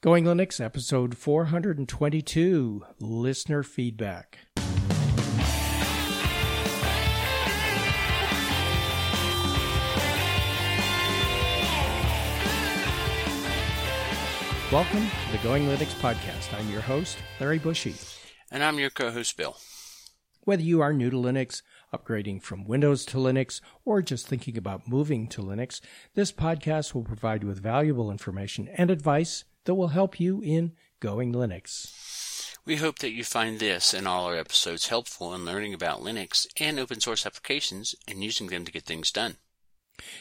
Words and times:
Going 0.00 0.22
Linux, 0.22 0.64
episode 0.64 1.16
422 1.16 2.84
Listener 3.00 3.64
Feedback. 3.64 4.38
Welcome 14.70 15.08
to 15.08 15.32
the 15.32 15.38
Going 15.42 15.66
Linux 15.66 15.92
podcast. 15.96 16.56
I'm 16.56 16.70
your 16.70 16.80
host, 16.80 17.18
Larry 17.40 17.58
Bouchard. 17.58 17.96
And 18.52 18.62
I'm 18.62 18.78
your 18.78 18.90
co 18.90 19.10
host, 19.10 19.36
Bill. 19.36 19.56
Whether 20.44 20.62
you 20.62 20.80
are 20.80 20.92
new 20.92 21.10
to 21.10 21.16
Linux, 21.16 21.62
upgrading 21.92 22.42
from 22.42 22.68
Windows 22.68 23.04
to 23.06 23.16
Linux, 23.16 23.60
or 23.84 24.00
just 24.00 24.28
thinking 24.28 24.56
about 24.56 24.86
moving 24.86 25.26
to 25.26 25.42
Linux, 25.42 25.80
this 26.14 26.30
podcast 26.30 26.94
will 26.94 27.02
provide 27.02 27.42
you 27.42 27.48
with 27.48 27.60
valuable 27.60 28.12
information 28.12 28.68
and 28.68 28.92
advice 28.92 29.42
that 29.68 29.74
will 29.74 29.88
help 29.88 30.18
you 30.18 30.40
in 30.40 30.72
going 30.98 31.34
Linux. 31.34 32.56
We 32.64 32.76
hope 32.76 33.00
that 33.00 33.12
you 33.12 33.22
find 33.22 33.58
this 33.58 33.92
and 33.92 34.08
all 34.08 34.24
our 34.24 34.34
episodes 34.34 34.88
helpful 34.88 35.34
in 35.34 35.44
learning 35.44 35.74
about 35.74 36.00
Linux 36.00 36.46
and 36.58 36.78
open 36.78 37.00
source 37.00 37.26
applications 37.26 37.94
and 38.08 38.24
using 38.24 38.46
them 38.46 38.64
to 38.64 38.72
get 38.72 38.84
things 38.84 39.12
done. 39.12 39.36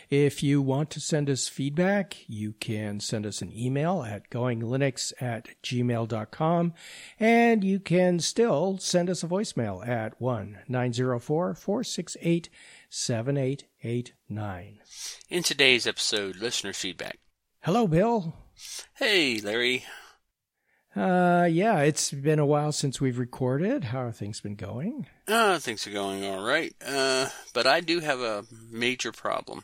If 0.10 0.44
you 0.44 0.62
want 0.62 0.90
to 0.90 1.00
send 1.00 1.30
us 1.30 1.48
feedback, 1.48 2.18
you 2.28 2.56
can 2.60 3.00
send 3.00 3.26
us 3.26 3.42
an 3.42 3.58
email 3.58 4.04
at 4.04 4.30
goinglinux 4.30 5.14
at 5.22 5.48
gmail.com 5.64 6.74
and 7.18 7.64
you 7.64 7.80
can 7.80 8.20
still 8.20 8.78
send 8.80 9.10
us 9.10 9.24
a 9.24 9.28
voicemail 9.28 9.88
at 9.88 10.20
1 10.20 10.58
904 10.68 11.54
468 11.54 12.50
7889. 12.90 14.80
In 15.30 15.44
today's 15.44 15.88
episode, 15.88 16.36
listener 16.36 16.74
feedback. 16.74 17.20
Hello, 17.62 17.88
Bill. 17.88 18.34
Hey, 18.96 19.40
Larry. 19.40 19.86
Uh, 20.96 21.48
yeah, 21.50 21.80
it's 21.82 22.12
been 22.12 22.40
a 22.40 22.46
while 22.46 22.72
since 22.72 23.00
we've 23.00 23.20
recorded. 23.20 23.86
How 23.86 24.02
are 24.02 24.12
things 24.12 24.42
been 24.42 24.56
going? 24.56 25.08
Uh, 25.28 25.60
things 25.60 25.86
are 25.86 25.92
going 25.92 26.26
all 26.26 26.44
right. 26.44 26.74
Uh, 26.84 27.30
but 27.54 27.68
I 27.68 27.82
do 27.82 28.00
have 28.00 28.20
a 28.20 28.46
major 28.72 29.12
problem. 29.12 29.64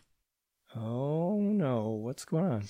Oh 0.76 1.40
no, 1.40 1.90
what's 1.90 2.26
going 2.26 2.46
on? 2.46 2.64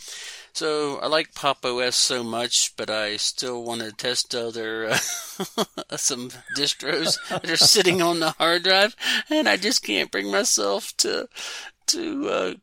So 0.54 0.98
I 1.00 1.08
like 1.08 1.34
Pop 1.34 1.66
OS 1.66 1.96
so 1.96 2.24
much, 2.24 2.76
but 2.76 2.90
I 2.90 3.16
still 3.18 3.64
want 3.64 3.82
to 3.82 3.92
test 3.94 4.36
other 4.36 4.88
uh, 4.90 4.98
some 5.98 6.30
distros 6.56 7.18
that 7.30 7.50
are 7.50 7.58
sitting 7.58 8.02
on 8.02 8.20
the 8.20 8.32
hard 8.32 8.64
drive, 8.64 8.96
and 9.30 9.48
I 9.48 9.56
just 9.56 9.84
can't 9.84 10.12
bring 10.12 10.30
myself 10.30 10.96
to 10.98 11.30
to 11.88 12.30
uh, 12.30 12.54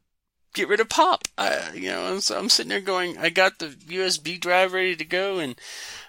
get 0.54 0.68
rid 0.68 0.80
of 0.80 0.88
pop. 0.88 1.22
I, 1.38 1.72
you 1.74 1.90
know, 1.90 2.18
so 2.20 2.38
I'm 2.38 2.48
sitting 2.48 2.70
there 2.70 2.80
going, 2.80 3.16
I 3.18 3.30
got 3.30 3.58
the 3.58 3.68
USB 3.68 4.40
drive 4.40 4.72
ready 4.72 4.96
to 4.96 5.04
go, 5.04 5.38
and 5.38 5.56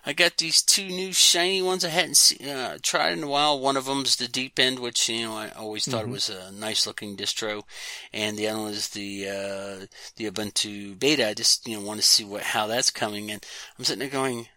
I 0.06 0.14
got 0.14 0.38
these 0.38 0.62
two 0.62 0.88
new 0.88 1.14
shiny 1.14 1.62
ones 1.62 1.86
I 1.86 1.90
hadn't 1.90 2.18
see, 2.18 2.50
uh, 2.50 2.78
tried 2.82 3.14
in 3.14 3.24
a 3.24 3.28
while. 3.28 3.60
One 3.60 3.78
of 3.78 3.86
them's 3.86 4.16
the 4.16 4.28
Deepin, 4.28 4.82
which 4.82 5.10
you 5.10 5.26
know 5.26 5.34
I 5.34 5.50
always 5.50 5.86
thought 5.86 6.04
mm-hmm. 6.04 6.12
it 6.12 6.14
was 6.14 6.30
a 6.30 6.52
nice 6.52 6.88
looking 6.88 7.16
distro, 7.16 7.64
and 8.12 8.38
the 8.38 8.48
other 8.48 8.62
one 8.62 8.72
is 8.72 8.90
the 8.90 9.28
uh, 9.28 9.86
the 10.16 10.30
Ubuntu 10.30 10.98
Beta. 10.98 11.30
I 11.30 11.34
just 11.34 11.68
you 11.68 11.80
know 11.80 11.86
want 11.86 12.00
to 12.00 12.06
see 12.06 12.24
what 12.24 12.44
how 12.44 12.68
that's 12.68 12.90
coming, 12.90 13.30
and 13.32 13.46
I'm 13.78 13.86
sitting 13.86 14.00
there 14.00 14.10
going, 14.10 14.48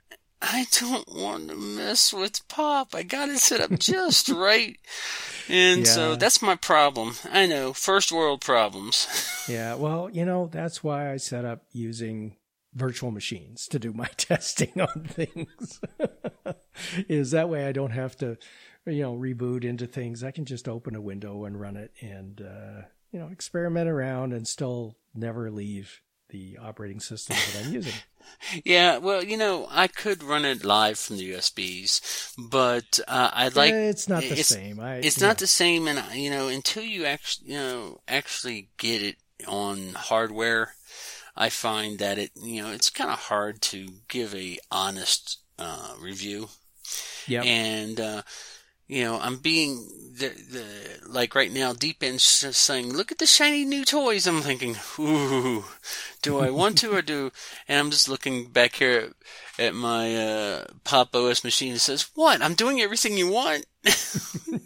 I 0.47 0.67
don't 0.79 1.09
want 1.09 1.49
to 1.49 1.55
mess 1.57 2.13
with 2.13 2.47
pop. 2.49 2.95
I 2.95 3.03
got 3.03 3.31
it 3.31 3.39
set 3.39 3.63
up 3.63 3.79
just 3.79 4.29
right. 4.29 4.77
And 5.49 5.81
yeah. 5.81 5.93
so 5.93 6.17
that's 6.17 6.43
my 6.43 6.55
problem. 6.55 7.15
I 7.33 7.47
know, 7.47 7.73
first 7.73 8.13
world 8.13 8.43
problems. 8.43 9.09
yeah, 9.49 9.75
well, 9.75 10.11
you 10.13 10.27
know, 10.27 10.51
that's 10.53 10.85
why 10.85 11.11
I 11.11 11.17
set 11.17 11.47
up 11.47 11.65
using 11.73 12.37
virtual 12.75 13.11
machines 13.11 13.67
to 13.69 13.79
do 13.79 13.95
my 13.95 14.09
testing 14.19 14.79
on 14.79 15.05
things. 15.05 15.81
Is 17.09 17.31
that 17.31 17.49
way 17.49 17.67
I 17.67 17.73
don't 17.73 17.93
have 17.93 18.15
to, 18.19 18.37
you 18.85 19.03
know, 19.03 19.15
reboot 19.15 19.65
into 19.65 19.87
things. 19.87 20.23
I 20.23 20.31
can 20.31 20.45
just 20.45 20.69
open 20.69 20.95
a 20.95 21.01
window 21.01 21.47
and 21.47 21.59
run 21.59 21.79
it 21.79 21.93
and, 22.03 22.43
uh, 22.43 22.83
you 23.13 23.19
know, 23.19 23.29
experiment 23.29 23.89
around 23.89 24.35
and 24.35 24.47
still 24.47 24.99
never 25.15 25.51
leave 25.51 26.03
the 26.35 26.59
operating 26.61 26.99
system 26.99 27.37
that 27.37 27.65
I'm 27.65 27.73
using. 27.73 27.93
yeah, 28.65 28.99
well, 28.99 29.23
you 29.23 29.37
know, 29.37 29.69
I 29.71 29.87
could 29.87 30.25
run 30.25 30.45
it 30.45 30.65
live 30.65 30.99
from 30.99 31.17
the 31.17 31.33
USBs, 31.33 32.35
but 32.37 32.99
uh, 33.07 33.31
I'd 33.33 33.55
like 33.55 33.73
it's 33.73 34.09
not 34.09 34.23
the 34.23 34.33
it's, 34.41 34.49
same. 34.49 34.81
I, 34.81 34.97
it's 34.97 35.21
not 35.21 35.39
the 35.39 35.47
same, 35.47 35.87
and 35.87 36.03
you 36.13 36.31
know, 36.31 36.49
until 36.49 36.83
you 36.83 37.05
actually, 37.05 37.53
you 37.53 37.59
know, 37.59 38.01
actually 38.09 38.69
get 38.79 39.01
it 39.01 39.17
on 39.47 39.95
hardware, 39.95 40.75
I 41.37 41.51
find 41.51 42.01
that 42.01 42.19
it, 42.19 42.33
you 42.35 42.63
know, 42.63 42.73
it's 42.73 42.91
kind 42.91 43.11
of 43.11 43.19
hard 43.19 43.63
to 43.63 43.87
give 44.09 44.35
a 44.35 44.59
honest 44.73 45.39
uh, 45.59 45.95
review. 46.01 46.49
Yeah, 47.29 47.43
and 47.43 48.01
uh, 48.01 48.23
you 48.95 49.03
know, 49.03 49.19
I'm 49.21 49.39
being 49.39 49.89
the, 50.17 50.29
the 50.29 51.09
like 51.09 51.35
right 51.35 51.51
now, 51.51 51.73
Deepin 51.73 52.21
saying, 52.21 52.93
"Look 52.93 53.11
at 53.11 53.19
the 53.19 53.27
shiny 53.27 53.65
new 53.65 53.85
toys." 53.85 54.29
I'm 54.29 54.41
thinking, 54.41 54.77
"Ooh, 55.01 55.65
do 56.23 56.39
I 56.39 56.51
want 56.51 56.79
to 56.79 56.95
or 56.95 57.03
do?" 57.03 57.33
And 57.69 57.81
I'm 57.81 57.91
just 57.91 58.09
looking 58.09 58.47
back 58.47 58.77
here 58.77 59.11
at, 59.59 59.67
at 59.67 59.75
my 59.75 60.15
uh, 60.15 60.65
Pop 60.85 61.13
OS 61.17 61.43
machine. 61.43 61.75
It 61.75 61.81
says, 61.81 62.09
"What? 62.15 62.41
I'm 62.41 62.55
doing 62.55 62.81
everything 62.81 63.19
you 63.19 63.29
want." 63.29 63.67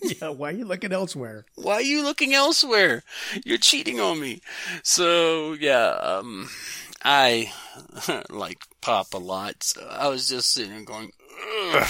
yeah, 0.03 0.29
why 0.29 0.51
are 0.51 0.57
you 0.57 0.67
looking 0.67 0.93
elsewhere? 0.93 1.47
Why 1.55 1.75
are 1.75 1.81
you 1.81 2.05
looking 2.05 2.35
elsewhere? 2.35 3.05
You're 3.47 3.57
cheating 3.57 3.99
on 3.99 4.21
me. 4.21 4.43
So 4.83 5.55
yeah, 5.55 5.89
um, 6.03 6.51
I 7.03 7.51
like 8.29 8.59
Pop 8.83 9.15
a 9.15 9.19
lot. 9.19 9.63
So 9.63 9.89
I 9.91 10.09
was 10.09 10.29
just 10.29 10.53
sitting 10.53 10.73
there 10.73 10.85
going. 10.85 11.13
Ugh 11.73 11.89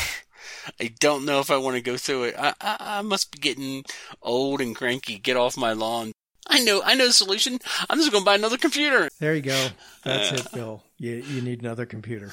I 0.80 0.92
don't 1.00 1.24
know 1.24 1.40
if 1.40 1.50
I 1.50 1.56
want 1.56 1.76
to 1.76 1.82
go 1.82 1.96
through 1.96 2.24
it. 2.24 2.34
I, 2.38 2.54
I, 2.60 2.76
I 2.80 3.02
must 3.02 3.32
be 3.32 3.38
getting 3.38 3.84
old 4.22 4.60
and 4.60 4.74
cranky. 4.74 5.18
Get 5.18 5.36
off 5.36 5.56
my 5.56 5.72
lawn. 5.72 6.12
I 6.46 6.60
know, 6.60 6.82
I 6.82 6.94
know 6.94 7.06
the 7.06 7.12
solution. 7.12 7.58
I'm 7.90 7.98
just 7.98 8.10
going 8.10 8.22
to 8.22 8.26
buy 8.26 8.34
another 8.34 8.56
computer. 8.56 9.08
There 9.20 9.34
you 9.34 9.42
go. 9.42 9.68
That's 10.04 10.32
uh, 10.32 10.36
it, 10.36 10.52
Bill. 10.52 10.82
You, 10.96 11.16
you 11.16 11.42
need 11.42 11.60
another 11.60 11.84
computer. 11.84 12.32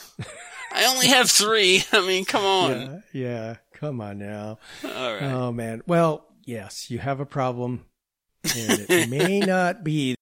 I 0.72 0.86
only 0.86 1.08
have 1.08 1.30
three. 1.30 1.84
I 1.92 2.06
mean, 2.06 2.26
come 2.26 2.44
on. 2.44 2.72
Yeah, 2.72 3.00
yeah, 3.14 3.56
come 3.74 4.02
on 4.02 4.18
now. 4.18 4.60
All 4.84 5.14
right. 5.14 5.24
Oh 5.24 5.52
man. 5.52 5.82
Well, 5.88 6.26
yes, 6.44 6.90
you 6.90 7.00
have 7.00 7.20
a 7.20 7.26
problem, 7.26 7.86
and 8.44 8.86
it 8.90 9.10
may 9.10 9.40
not 9.46 9.84
be 9.84 10.16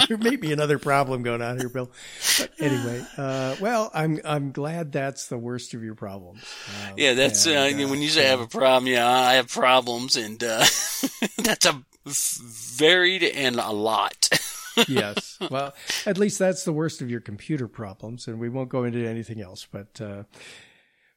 there 0.08 0.18
may 0.18 0.36
be 0.36 0.52
another 0.52 0.78
problem 0.78 1.22
going 1.22 1.42
on 1.42 1.58
here, 1.58 1.68
Bill. 1.68 1.90
But 2.38 2.50
anyway, 2.58 3.04
uh, 3.16 3.56
well, 3.60 3.90
I'm 3.94 4.20
I'm 4.24 4.52
glad 4.52 4.92
that's 4.92 5.28
the 5.28 5.38
worst 5.38 5.74
of 5.74 5.82
your 5.82 5.94
problems. 5.94 6.42
Um, 6.82 6.94
yeah, 6.96 7.14
that's 7.14 7.46
and, 7.46 7.80
uh, 7.80 7.88
when 7.88 8.02
you 8.02 8.08
say 8.08 8.26
I 8.26 8.30
have 8.30 8.40
a 8.40 8.46
problem. 8.46 8.92
Yeah, 8.92 9.08
I 9.08 9.34
have 9.34 9.48
problems, 9.48 10.16
and 10.16 10.42
uh, 10.42 10.58
that's 11.38 11.66
a 11.66 11.82
varied 12.06 13.22
and 13.22 13.56
a 13.56 13.70
lot. 13.70 14.28
yes. 14.88 15.38
Well, 15.50 15.74
at 16.06 16.18
least 16.18 16.38
that's 16.38 16.64
the 16.64 16.72
worst 16.72 17.00
of 17.00 17.10
your 17.10 17.20
computer 17.20 17.68
problems, 17.68 18.26
and 18.26 18.38
we 18.38 18.48
won't 18.48 18.68
go 18.68 18.84
into 18.84 19.06
anything 19.06 19.40
else. 19.40 19.66
But 19.70 20.00
uh, 20.00 20.24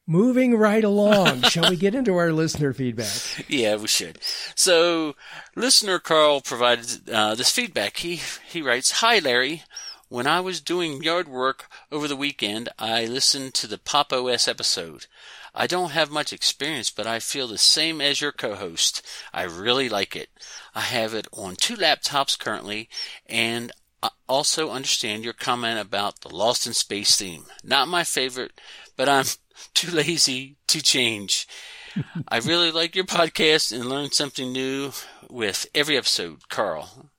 Moving 0.10 0.56
right 0.56 0.86
along, 0.86 1.42
shall 1.44 1.70
we 1.70 1.76
get 1.76 1.94
into 1.94 2.16
our 2.16 2.32
listener 2.32 2.72
feedback? 2.72 3.12
Yeah, 3.50 3.76
we 3.76 3.88
should. 3.88 4.20
So, 4.56 5.16
listener 5.54 6.00
Carl 6.00 6.40
provided 6.40 7.10
uh, 7.10 7.36
this 7.36 7.52
feedback. 7.52 7.98
He 7.98 8.22
he 8.50 8.62
writes, 8.62 9.02
"Hi 9.02 9.20
Larry, 9.20 9.64
when 10.08 10.26
I 10.26 10.40
was 10.40 10.62
doing 10.62 11.04
yard 11.04 11.28
work 11.28 11.70
over 11.92 12.08
the 12.08 12.16
weekend, 12.16 12.70
I 12.80 13.06
listened 13.06 13.54
to 13.56 13.68
the 13.68 13.78
Pop 13.78 14.14
OS 14.14 14.48
episode. 14.48 15.08
I 15.54 15.68
don't 15.68 15.92
have 15.92 16.10
much 16.10 16.32
experience, 16.32 16.90
but 16.90 17.06
I 17.06 17.20
feel 17.20 17.50
the 17.50 17.58
same 17.58 18.00
as 18.00 18.22
your 18.22 18.32
co-host. 18.32 19.06
I 19.34 19.44
really 19.44 19.90
like 19.90 20.16
it. 20.16 20.30
I 20.74 20.82
have 20.82 21.14
it 21.14 21.28
on 21.34 21.58
two 21.58 21.76
laptops 21.76 22.40
currently, 22.40 22.88
and 23.26 23.74
I 24.02 24.12
also 24.30 24.70
understand 24.70 25.26
your 25.26 25.34
comment 25.34 25.80
about 25.80 26.22
the 26.22 26.34
Lost 26.34 26.66
in 26.66 26.74
Space 26.74 27.18
theme. 27.18 27.44
Not 27.62 27.90
my 27.90 28.06
favorite, 28.06 28.54
but 28.96 29.10
I'm 29.10 29.26
too 29.74 29.92
lazy 29.92 30.58
to 30.68 30.82
change. 30.82 31.48
I 32.28 32.40
really 32.40 32.72
like 32.72 32.96
your 32.96 33.06
podcast 33.06 33.72
and 33.72 33.86
learn 33.86 34.12
something 34.12 34.52
new 34.52 34.92
with 35.30 35.68
every 35.74 35.98
episode, 35.98 36.50
Carl. 36.50 37.10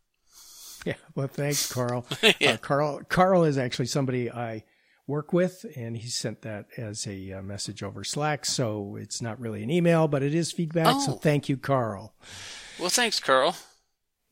Yeah, 0.85 0.94
well, 1.14 1.29
thanks, 1.29 1.70
Carl. 1.70 2.06
yeah. 2.40 2.52
uh, 2.52 2.56
Carl, 2.56 3.00
Carl 3.08 3.44
is 3.44 3.58
actually 3.58 3.87
somebody 3.87 4.31
I 4.31 4.64
work 5.06 5.32
with, 5.32 5.64
and 5.76 5.96
he 5.96 6.08
sent 6.08 6.43
that 6.43 6.67
as 6.76 7.06
a 7.06 7.32
uh, 7.32 7.43
message 7.43 7.82
over 7.82 8.05
Slack. 8.05 8.44
So 8.44 8.96
it's 8.96 9.20
not 9.20 9.40
really 9.40 9.62
an 9.62 9.70
email, 9.70 10.06
but 10.06 10.23
it 10.23 10.35
is 10.35 10.52
feedback. 10.52 10.94
Oh. 10.94 11.00
So 11.00 11.12
thank 11.12 11.49
you, 11.49 11.56
Carl. 11.56 12.14
Well, 12.79 12.90
thanks, 12.90 13.19
Carl. 13.19 13.56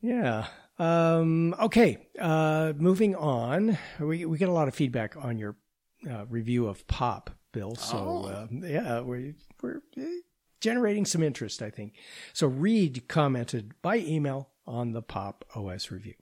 Yeah. 0.01 0.47
Um, 0.79 1.55
okay. 1.59 1.97
Uh, 2.19 2.73
moving 2.77 3.15
on, 3.15 3.77
we 3.99 4.25
we 4.25 4.37
get 4.37 4.49
a 4.49 4.53
lot 4.53 4.67
of 4.67 4.75
feedback 4.75 5.15
on 5.17 5.37
your 5.37 5.57
uh, 6.09 6.25
review 6.27 6.67
of 6.67 6.87
Pop 6.87 7.31
Bill. 7.51 7.75
So 7.75 7.97
oh. 7.97 8.27
uh, 8.27 8.47
yeah, 8.51 9.01
we're 9.01 9.35
we're 9.61 9.81
generating 10.61 11.05
some 11.05 11.23
interest, 11.23 11.61
I 11.61 11.69
think. 11.69 11.93
So 12.33 12.47
Reid 12.47 13.07
commented 13.07 13.73
by 13.81 13.97
email 13.97 14.49
on 14.65 14.91
the 14.91 15.01
Pop 15.01 15.45
OS 15.55 15.91
review. 15.91 16.15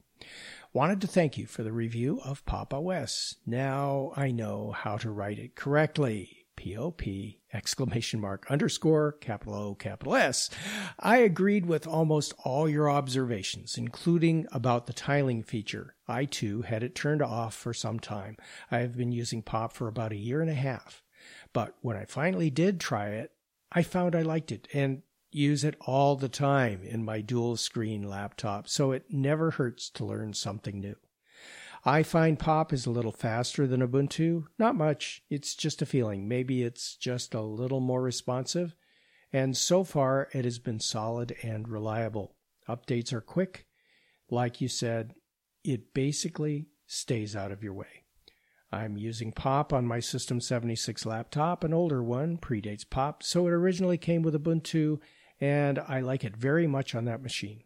Wanted 0.73 1.01
to 1.01 1.07
thank 1.07 1.37
you 1.37 1.45
for 1.45 1.63
the 1.63 1.71
review 1.71 2.19
of 2.23 2.45
Pop! 2.45 2.73
OS. 2.73 3.35
Now 3.45 4.11
I 4.15 4.31
know 4.31 4.71
how 4.71 4.97
to 4.97 5.09
write 5.09 5.39
it 5.39 5.55
correctly. 5.55 6.45
POP 6.57 7.01
exclamation 7.53 8.19
mark 8.19 8.45
underscore 8.49 9.13
capital 9.13 9.55
O 9.55 9.75
capital 9.75 10.15
S. 10.15 10.49
I 10.99 11.17
agreed 11.17 11.65
with 11.65 11.87
almost 11.87 12.33
all 12.43 12.67
your 12.67 12.89
observations, 12.89 13.77
including 13.77 14.47
about 14.51 14.87
the 14.87 14.93
tiling 14.93 15.43
feature. 15.43 15.95
I 16.07 16.25
too 16.25 16.63
had 16.63 16.83
it 16.83 16.95
turned 16.95 17.21
off 17.21 17.53
for 17.53 17.73
some 17.73 17.99
time. 17.99 18.37
I 18.71 18.79
have 18.79 18.97
been 18.97 19.11
using 19.11 19.41
Pop 19.41 19.73
for 19.73 19.87
about 19.87 20.11
a 20.11 20.17
year 20.17 20.41
and 20.41 20.49
a 20.49 20.55
half. 20.55 21.03
But 21.55 21.73
when 21.79 21.95
I 21.95 22.03
finally 22.03 22.49
did 22.49 22.81
try 22.81 23.11
it, 23.11 23.31
I 23.71 23.81
found 23.81 24.13
I 24.13 24.23
liked 24.23 24.51
it 24.51 24.67
and 24.73 25.03
use 25.31 25.63
it 25.63 25.77
all 25.79 26.17
the 26.17 26.27
time 26.27 26.81
in 26.83 27.05
my 27.05 27.21
dual 27.21 27.55
screen 27.55 28.03
laptop, 28.03 28.67
so 28.67 28.91
it 28.91 29.05
never 29.09 29.51
hurts 29.51 29.89
to 29.91 30.03
learn 30.03 30.33
something 30.33 30.81
new. 30.81 30.97
I 31.85 32.03
find 32.03 32.37
Pop 32.37 32.73
is 32.73 32.85
a 32.85 32.91
little 32.91 33.13
faster 33.13 33.67
than 33.67 33.79
Ubuntu. 33.79 34.47
Not 34.59 34.75
much. 34.75 35.23
It's 35.29 35.55
just 35.55 35.81
a 35.81 35.85
feeling. 35.85 36.27
Maybe 36.27 36.61
it's 36.61 36.97
just 36.97 37.33
a 37.33 37.41
little 37.41 37.79
more 37.79 38.01
responsive. 38.01 38.75
And 39.31 39.55
so 39.55 39.85
far, 39.85 40.27
it 40.33 40.43
has 40.43 40.59
been 40.59 40.81
solid 40.81 41.37
and 41.41 41.69
reliable. 41.69 42.35
Updates 42.67 43.13
are 43.13 43.21
quick. 43.21 43.65
Like 44.29 44.59
you 44.59 44.67
said, 44.67 45.13
it 45.63 45.93
basically 45.93 46.67
stays 46.85 47.33
out 47.33 47.53
of 47.53 47.63
your 47.63 47.73
way. 47.73 48.04
I'm 48.71 48.97
using 48.97 49.31
Pop 49.31 49.71
on 49.71 49.85
my 49.85 49.99
System 49.99 50.41
76 50.41 51.05
laptop, 51.05 51.63
an 51.63 51.73
older 51.73 52.03
one, 52.03 52.37
predates 52.37 52.89
Pop, 52.89 53.23
so 53.23 53.47
it 53.47 53.51
originally 53.51 53.97
came 53.97 54.21
with 54.21 54.33
Ubuntu, 54.33 54.99
and 55.39 55.79
I 55.79 56.01
like 56.01 56.23
it 56.23 56.35
very 56.35 56.67
much 56.67 56.95
on 56.95 57.05
that 57.05 57.21
machine. 57.21 57.63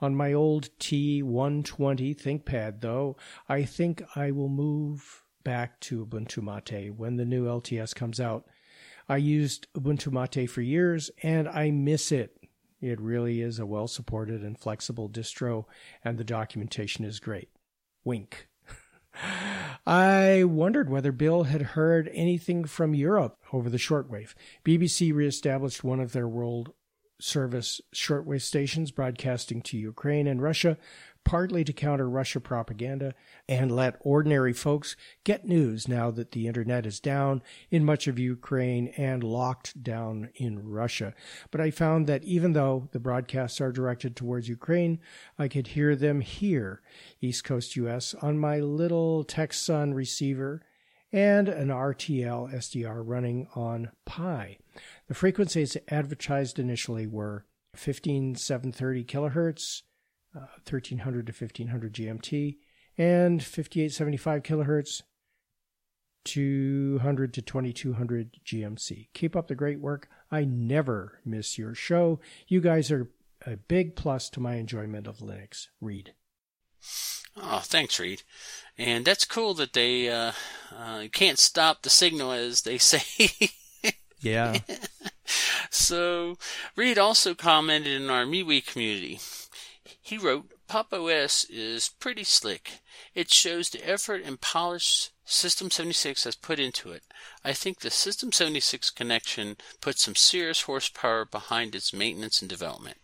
On 0.00 0.14
my 0.14 0.32
old 0.32 0.70
T120 0.78 2.16
ThinkPad, 2.16 2.80
though, 2.80 3.16
I 3.48 3.64
think 3.64 4.02
I 4.14 4.30
will 4.30 4.48
move 4.48 5.24
back 5.42 5.80
to 5.80 6.04
Ubuntu 6.04 6.42
Mate 6.42 6.94
when 6.94 7.16
the 7.16 7.24
new 7.24 7.46
LTS 7.46 7.94
comes 7.94 8.20
out. 8.20 8.46
I 9.08 9.16
used 9.16 9.66
Ubuntu 9.74 10.12
Mate 10.12 10.48
for 10.48 10.60
years 10.60 11.10
and 11.22 11.48
I 11.48 11.70
miss 11.70 12.12
it. 12.12 12.36
It 12.80 13.00
really 13.00 13.40
is 13.40 13.58
a 13.58 13.66
well 13.66 13.88
supported 13.88 14.42
and 14.42 14.58
flexible 14.58 15.08
distro, 15.08 15.64
and 16.04 16.16
the 16.16 16.24
documentation 16.24 17.04
is 17.04 17.18
great. 17.18 17.48
Wink. 18.04 18.47
I 19.86 20.44
wondered 20.44 20.90
whether 20.90 21.12
Bill 21.12 21.44
had 21.44 21.62
heard 21.62 22.10
anything 22.12 22.64
from 22.64 22.94
Europe 22.94 23.38
over 23.52 23.70
the 23.70 23.78
shortwave. 23.78 24.34
BBC 24.64 25.14
reestablished 25.14 25.82
one 25.82 26.00
of 26.00 26.12
their 26.12 26.28
world 26.28 26.72
service 27.20 27.80
shortwave 27.94 28.42
stations 28.42 28.90
broadcasting 28.90 29.62
to 29.62 29.78
Ukraine 29.78 30.26
and 30.26 30.40
Russia, 30.42 30.76
partly 31.24 31.62
to 31.64 31.72
counter 31.72 32.08
Russia 32.08 32.40
propaganda 32.40 33.14
and 33.48 33.70
let 33.70 33.96
ordinary 34.00 34.52
folks 34.52 34.96
get 35.24 35.44
news 35.44 35.86
now 35.86 36.10
that 36.10 36.32
the 36.32 36.46
internet 36.46 36.86
is 36.86 37.00
down 37.00 37.42
in 37.70 37.84
much 37.84 38.06
of 38.06 38.18
Ukraine 38.18 38.88
and 38.96 39.22
locked 39.22 39.82
down 39.82 40.30
in 40.36 40.68
Russia. 40.68 41.12
But 41.50 41.60
I 41.60 41.70
found 41.70 42.06
that 42.06 42.24
even 42.24 42.54
though 42.54 42.88
the 42.92 43.00
broadcasts 43.00 43.60
are 43.60 43.72
directed 43.72 44.16
towards 44.16 44.48
Ukraine, 44.48 45.00
I 45.38 45.48
could 45.48 45.68
hear 45.68 45.94
them 45.94 46.20
here, 46.20 46.80
East 47.20 47.44
Coast 47.44 47.76
US, 47.76 48.14
on 48.14 48.38
my 48.38 48.60
little 48.60 49.24
Tecsun 49.24 49.94
receiver 49.94 50.62
and 51.12 51.48
an 51.48 51.68
RTL 51.68 52.52
SDR 52.54 53.02
running 53.04 53.48
on 53.54 53.90
Pi. 54.04 54.58
The 55.08 55.14
frequencies 55.14 55.76
advertised 55.88 56.58
initially 56.58 57.06
were 57.06 57.46
15730 57.74 59.04
kilohertz, 59.04 59.82
uh, 60.34 60.46
1300 60.68 61.26
to 61.26 61.32
1500 61.32 61.92
GMT, 61.94 62.56
and 62.96 63.42
5875 63.42 64.42
kilohertz, 64.42 65.02
200 66.24 67.32
to 67.34 67.42
2200 67.42 68.40
GMC. 68.44 69.08
Keep 69.14 69.36
up 69.36 69.48
the 69.48 69.54
great 69.54 69.80
work. 69.80 70.08
I 70.30 70.44
never 70.44 71.20
miss 71.24 71.56
your 71.56 71.74
show. 71.74 72.20
You 72.46 72.60
guys 72.60 72.90
are 72.90 73.08
a 73.46 73.56
big 73.56 73.96
plus 73.96 74.28
to 74.30 74.40
my 74.40 74.56
enjoyment 74.56 75.06
of 75.06 75.18
Linux. 75.18 75.68
Reid. 75.80 76.12
Oh, 77.36 77.60
thanks, 77.62 77.98
Reid. 77.98 78.22
And 78.76 79.04
that's 79.04 79.24
cool 79.24 79.54
that 79.54 79.72
they 79.72 80.08
uh, 80.08 80.32
uh, 80.76 81.04
can't 81.12 81.38
stop 81.38 81.82
the 81.82 81.90
signal, 81.90 82.32
as 82.32 82.62
they 82.62 82.78
say. 82.78 83.50
yeah. 84.20 84.58
so, 85.70 86.36
Reid 86.76 86.98
also 86.98 87.34
commented 87.34 88.00
in 88.00 88.10
our 88.10 88.24
MeWe 88.24 88.66
community. 88.66 89.20
He 90.08 90.16
wrote, 90.16 90.52
Pop! 90.68 90.90
OS 90.94 91.44
is 91.50 91.90
pretty 92.00 92.24
slick. 92.24 92.80
It 93.14 93.30
shows 93.30 93.68
the 93.68 93.86
effort 93.86 94.22
and 94.24 94.40
polish 94.40 95.10
System 95.26 95.70
76 95.70 96.24
has 96.24 96.34
put 96.34 96.58
into 96.58 96.92
it. 96.92 97.02
I 97.44 97.52
think 97.52 97.80
the 97.80 97.90
System 97.90 98.32
76 98.32 98.88
connection 98.88 99.58
puts 99.82 100.02
some 100.02 100.14
serious 100.14 100.62
horsepower 100.62 101.26
behind 101.26 101.74
its 101.74 101.92
maintenance 101.92 102.40
and 102.40 102.48
development. 102.48 102.96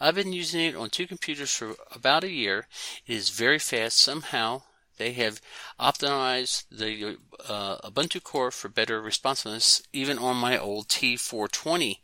I've 0.00 0.16
been 0.16 0.32
using 0.32 0.62
it 0.62 0.74
on 0.74 0.90
two 0.90 1.06
computers 1.06 1.54
for 1.54 1.76
about 1.92 2.24
a 2.24 2.32
year. 2.32 2.66
It 3.06 3.14
is 3.14 3.30
very 3.30 3.60
fast. 3.60 3.98
Somehow 3.98 4.62
they 4.96 5.12
have 5.12 5.40
optimized 5.78 6.64
the 6.72 7.18
uh, 7.48 7.88
Ubuntu 7.88 8.20
core 8.20 8.50
for 8.50 8.68
better 8.68 9.00
responsiveness, 9.00 9.80
even 9.92 10.18
on 10.18 10.36
my 10.38 10.58
old 10.58 10.88
T420 10.88 11.98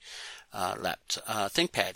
uh, 0.52 0.76
laptop, 0.78 1.24
uh, 1.26 1.48
ThinkPad. 1.48 1.94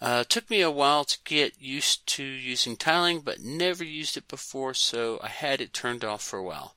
Uh, 0.00 0.24
took 0.24 0.48
me 0.48 0.62
a 0.62 0.70
while 0.70 1.04
to 1.04 1.18
get 1.24 1.60
used 1.60 2.06
to 2.06 2.24
using 2.24 2.76
tiling, 2.76 3.20
but 3.20 3.40
never 3.40 3.84
used 3.84 4.16
it 4.16 4.28
before, 4.28 4.72
so 4.72 5.20
I 5.22 5.28
had 5.28 5.60
it 5.60 5.74
turned 5.74 6.04
off 6.04 6.22
for 6.22 6.38
a 6.38 6.42
while. 6.42 6.76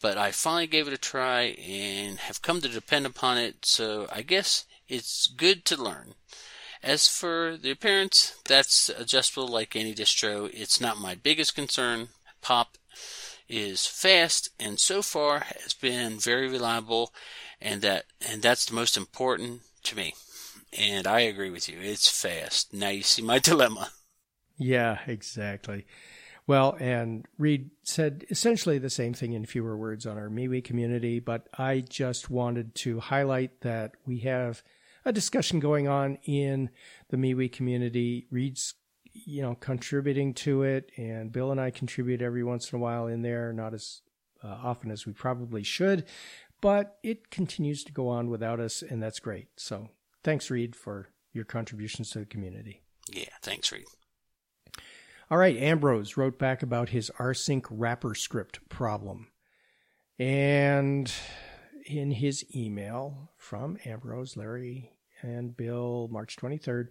But 0.00 0.16
I 0.16 0.30
finally 0.30 0.68
gave 0.68 0.86
it 0.86 0.94
a 0.94 0.98
try 0.98 1.42
and 1.42 2.18
have 2.20 2.42
come 2.42 2.60
to 2.60 2.68
depend 2.68 3.06
upon 3.06 3.38
it, 3.38 3.66
so 3.66 4.08
I 4.12 4.22
guess 4.22 4.66
it's 4.88 5.26
good 5.26 5.64
to 5.66 5.82
learn. 5.82 6.14
As 6.82 7.08
for 7.08 7.58
the 7.60 7.70
appearance, 7.70 8.34
that's 8.46 8.88
adjustable 8.88 9.48
like 9.48 9.76
any 9.76 9.94
distro. 9.94 10.48
It's 10.52 10.80
not 10.80 10.98
my 10.98 11.14
biggest 11.14 11.54
concern. 11.54 12.08
Pop 12.40 12.78
is 13.48 13.86
fast 13.86 14.48
and 14.60 14.78
so 14.78 15.02
far 15.02 15.40
has 15.40 15.74
been 15.74 16.18
very 16.18 16.48
reliable 16.48 17.12
and 17.60 17.82
that 17.82 18.04
and 18.26 18.42
that's 18.42 18.64
the 18.64 18.74
most 18.74 18.96
important 18.96 19.62
to 19.82 19.96
me. 19.96 20.14
And 20.78 21.06
I 21.06 21.20
agree 21.20 21.50
with 21.50 21.68
you. 21.68 21.78
It's 21.80 22.08
fast. 22.08 22.72
Now 22.72 22.90
you 22.90 23.02
see 23.02 23.22
my 23.22 23.38
dilemma. 23.40 23.90
Yeah, 24.56 24.98
exactly. 25.06 25.86
Well, 26.46 26.76
and 26.80 27.26
Reid 27.38 27.70
said 27.82 28.24
essentially 28.28 28.78
the 28.78 28.90
same 28.90 29.14
thing 29.14 29.32
in 29.32 29.46
fewer 29.46 29.76
words 29.76 30.06
on 30.06 30.18
our 30.18 30.28
MeWe 30.28 30.64
community, 30.64 31.20
but 31.20 31.48
I 31.56 31.80
just 31.80 32.28
wanted 32.28 32.74
to 32.76 33.00
highlight 33.00 33.60
that 33.60 33.92
we 34.04 34.18
have 34.20 34.62
a 35.04 35.12
discussion 35.12 35.60
going 35.60 35.88
on 35.88 36.18
in 36.24 36.70
the 37.08 37.16
MeWe 37.16 37.52
community. 37.52 38.26
Reid's, 38.30 38.74
you 39.12 39.42
know, 39.42 39.54
contributing 39.54 40.34
to 40.34 40.62
it, 40.62 40.90
and 40.96 41.32
Bill 41.32 41.52
and 41.52 41.60
I 41.60 41.70
contribute 41.70 42.20
every 42.20 42.44
once 42.44 42.72
in 42.72 42.78
a 42.78 42.82
while 42.82 43.06
in 43.06 43.22
there, 43.22 43.52
not 43.52 43.72
as 43.72 44.02
uh, 44.42 44.48
often 44.48 44.90
as 44.90 45.06
we 45.06 45.12
probably 45.12 45.62
should, 45.62 46.04
but 46.60 46.98
it 47.02 47.30
continues 47.30 47.84
to 47.84 47.92
go 47.92 48.08
on 48.08 48.28
without 48.28 48.60
us, 48.60 48.82
and 48.82 49.02
that's 49.02 49.20
great. 49.20 49.48
So 49.56 49.90
thanks, 50.24 50.50
Reid, 50.50 50.76
for 50.76 51.08
your 51.32 51.44
contributions 51.44 52.10
to 52.10 52.20
the 52.20 52.26
community. 52.26 52.82
Yeah, 53.12 53.28
thanks, 53.42 53.72
Reid. 53.72 53.86
All 55.30 55.38
right, 55.38 55.56
Ambrose 55.56 56.16
wrote 56.16 56.38
back 56.38 56.62
about 56.62 56.88
his 56.88 57.10
rsync 57.18 57.66
wrapper 57.70 58.14
script 58.14 58.68
problem. 58.68 59.28
And 60.18 61.12
in 61.86 62.10
his 62.10 62.44
email 62.54 63.30
from 63.36 63.78
Ambrose, 63.84 64.36
Larry, 64.36 64.90
and 65.22 65.56
Bill, 65.56 66.08
March 66.10 66.36
23rd, 66.36 66.88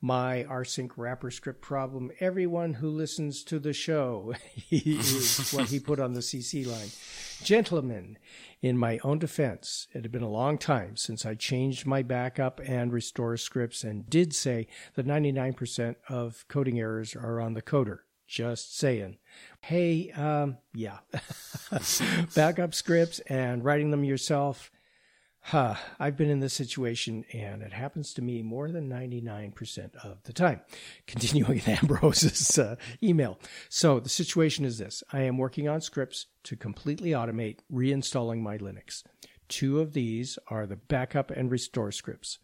my 0.00 0.44
rsync 0.48 0.90
wrapper 0.96 1.30
script 1.30 1.60
problem. 1.60 2.10
Everyone 2.20 2.74
who 2.74 2.88
listens 2.88 3.42
to 3.44 3.58
the 3.58 3.72
show 3.72 4.34
is 4.70 5.50
what 5.52 5.68
he 5.68 5.78
put 5.78 6.00
on 6.00 6.12
the 6.12 6.20
CC 6.20 6.66
line. 6.66 6.90
Gentlemen, 7.42 8.18
in 8.60 8.78
my 8.78 8.98
own 9.02 9.18
defense, 9.18 9.88
it 9.92 10.02
had 10.02 10.12
been 10.12 10.22
a 10.22 10.28
long 10.28 10.58
time 10.58 10.96
since 10.96 11.26
I 11.26 11.34
changed 11.34 11.86
my 11.86 12.02
backup 12.02 12.60
and 12.64 12.92
restore 12.92 13.36
scripts 13.36 13.82
and 13.84 14.08
did 14.08 14.34
say 14.34 14.68
that 14.94 15.06
99% 15.06 15.96
of 16.08 16.44
coding 16.48 16.78
errors 16.78 17.16
are 17.16 17.40
on 17.40 17.54
the 17.54 17.62
coder. 17.62 17.98
Just 18.26 18.78
saying. 18.78 19.18
Hey, 19.60 20.10
um, 20.12 20.56
yeah. 20.72 21.00
backup 22.34 22.72
scripts 22.72 23.18
and 23.20 23.62
writing 23.62 23.90
them 23.90 24.04
yourself 24.04 24.70
Huh, 25.46 25.74
I've 25.98 26.16
been 26.16 26.30
in 26.30 26.38
this 26.38 26.54
situation 26.54 27.24
and 27.32 27.62
it 27.62 27.72
happens 27.72 28.14
to 28.14 28.22
me 28.22 28.42
more 28.42 28.70
than 28.70 28.88
99% 28.88 29.96
of 29.96 30.22
the 30.22 30.32
time. 30.32 30.60
Continuing 31.06 31.60
Ambrose's 31.66 32.58
uh, 32.58 32.76
email. 33.02 33.40
So 33.68 33.98
the 33.98 34.08
situation 34.08 34.64
is 34.64 34.78
this. 34.78 35.02
I 35.12 35.22
am 35.22 35.38
working 35.38 35.68
on 35.68 35.80
scripts 35.80 36.26
to 36.44 36.56
completely 36.56 37.10
automate 37.10 37.58
reinstalling 37.70 38.40
my 38.40 38.56
Linux. 38.56 39.02
Two 39.48 39.80
of 39.80 39.94
these 39.94 40.38
are 40.46 40.64
the 40.64 40.76
backup 40.76 41.32
and 41.32 41.50
restore 41.50 41.90
scripts. 41.90 42.38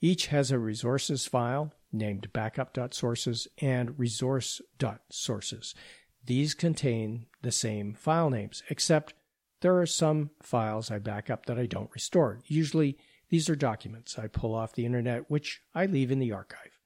Each 0.00 0.28
has 0.28 0.52
a 0.52 0.60
resources 0.60 1.26
file 1.26 1.72
named 1.92 2.32
backup.sources 2.32 3.48
and 3.60 3.98
resource.sources. 3.98 5.74
these 6.24 6.54
contain 6.54 7.26
the 7.42 7.50
same 7.50 7.94
file 7.94 8.30
names, 8.30 8.62
except 8.70 9.14
there 9.60 9.78
are 9.78 9.86
some 9.86 10.30
files 10.42 10.90
I 10.90 10.98
back 10.98 11.30
up 11.30 11.46
that 11.46 11.58
I 11.58 11.66
don't 11.66 11.90
restore. 11.92 12.40
Usually 12.46 12.98
these 13.28 13.48
are 13.48 13.56
documents 13.56 14.18
I 14.18 14.26
pull 14.26 14.54
off 14.54 14.74
the 14.74 14.86
internet, 14.86 15.30
which 15.30 15.62
I 15.74 15.86
leave 15.86 16.10
in 16.10 16.18
the 16.18 16.32
archive. 16.32 16.78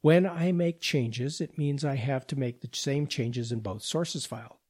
When 0.00 0.26
I 0.26 0.52
make 0.52 0.80
changes, 0.80 1.40
it 1.40 1.58
means 1.58 1.84
I 1.84 1.96
have 1.96 2.26
to 2.28 2.38
make 2.38 2.60
the 2.60 2.68
same 2.72 3.06
changes 3.06 3.50
in 3.50 3.60
both 3.60 3.82
sources 3.82 4.26
file, 4.26 4.60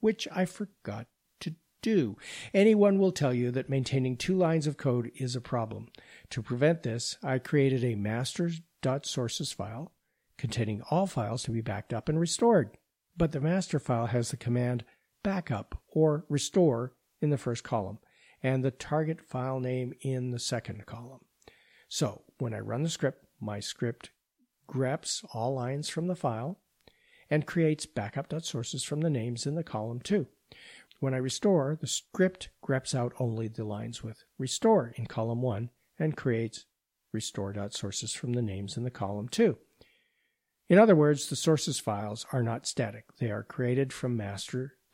which 0.00 0.26
I 0.34 0.46
forgot 0.46 1.06
to 1.40 1.54
do. 1.82 2.16
Anyone 2.54 2.98
will 2.98 3.12
tell 3.12 3.34
you 3.34 3.50
that 3.50 3.68
maintaining 3.68 4.16
two 4.16 4.36
lines 4.36 4.66
of 4.66 4.76
code 4.76 5.12
is 5.14 5.36
a 5.36 5.40
problem. 5.40 5.88
To 6.30 6.42
prevent 6.42 6.82
this, 6.82 7.18
I 7.22 7.38
created 7.38 7.84
a 7.84 7.94
master.sources 7.96 9.52
file 9.52 9.92
containing 10.38 10.82
all 10.90 11.06
files 11.06 11.42
to 11.44 11.50
be 11.50 11.60
backed 11.60 11.92
up 11.92 12.08
and 12.08 12.18
restored. 12.18 12.76
But 13.16 13.32
the 13.32 13.40
master 13.40 13.78
file 13.78 14.06
has 14.06 14.30
the 14.30 14.36
command 14.36 14.84
backup 15.26 15.82
or 15.88 16.24
restore 16.28 16.92
in 17.20 17.30
the 17.30 17.36
first 17.36 17.64
column 17.64 17.98
and 18.44 18.64
the 18.64 18.70
target 18.70 19.20
file 19.20 19.58
name 19.58 19.92
in 20.02 20.30
the 20.30 20.38
second 20.38 20.86
column. 20.86 21.24
So 21.88 22.22
when 22.38 22.54
I 22.54 22.60
run 22.60 22.84
the 22.84 22.88
script, 22.88 23.26
my 23.40 23.58
script 23.58 24.10
greps 24.68 25.24
all 25.34 25.52
lines 25.52 25.88
from 25.88 26.06
the 26.06 26.14
file 26.14 26.60
and 27.28 27.44
creates 27.44 27.86
backup.sources 27.86 28.84
from 28.84 29.00
the 29.00 29.10
names 29.10 29.46
in 29.46 29.56
the 29.56 29.64
column 29.64 29.98
2. 29.98 30.28
When 31.00 31.12
I 31.12 31.16
restore, 31.16 31.76
the 31.80 31.88
script 31.88 32.50
greps 32.62 32.94
out 32.94 33.12
only 33.18 33.48
the 33.48 33.64
lines 33.64 34.04
with 34.04 34.22
restore 34.38 34.92
in 34.94 35.06
column 35.06 35.42
1 35.42 35.70
and 35.98 36.16
creates 36.16 36.66
restore.sources 37.10 38.12
from 38.12 38.34
the 38.34 38.42
names 38.42 38.76
in 38.76 38.84
the 38.84 38.92
column 38.92 39.26
2. 39.28 39.58
In 40.68 40.78
other 40.78 40.94
words, 40.94 41.28
the 41.28 41.34
sources 41.34 41.80
files 41.80 42.26
are 42.32 42.44
not 42.44 42.64
static. 42.64 43.06
They 43.18 43.32
are 43.32 43.42
created 43.42 43.92
from 43.92 44.16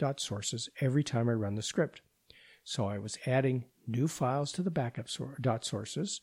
master.sources 0.02 0.68
every 0.80 1.04
time 1.04 1.28
I 1.28 1.32
run 1.32 1.54
the 1.54 1.62
script. 1.62 2.02
So 2.64 2.86
I 2.86 2.98
was 2.98 3.18
adding 3.26 3.66
new 3.86 4.08
files 4.08 4.52
to 4.52 4.62
the 4.62 4.70
backup 4.70 5.08
sources 5.08 6.20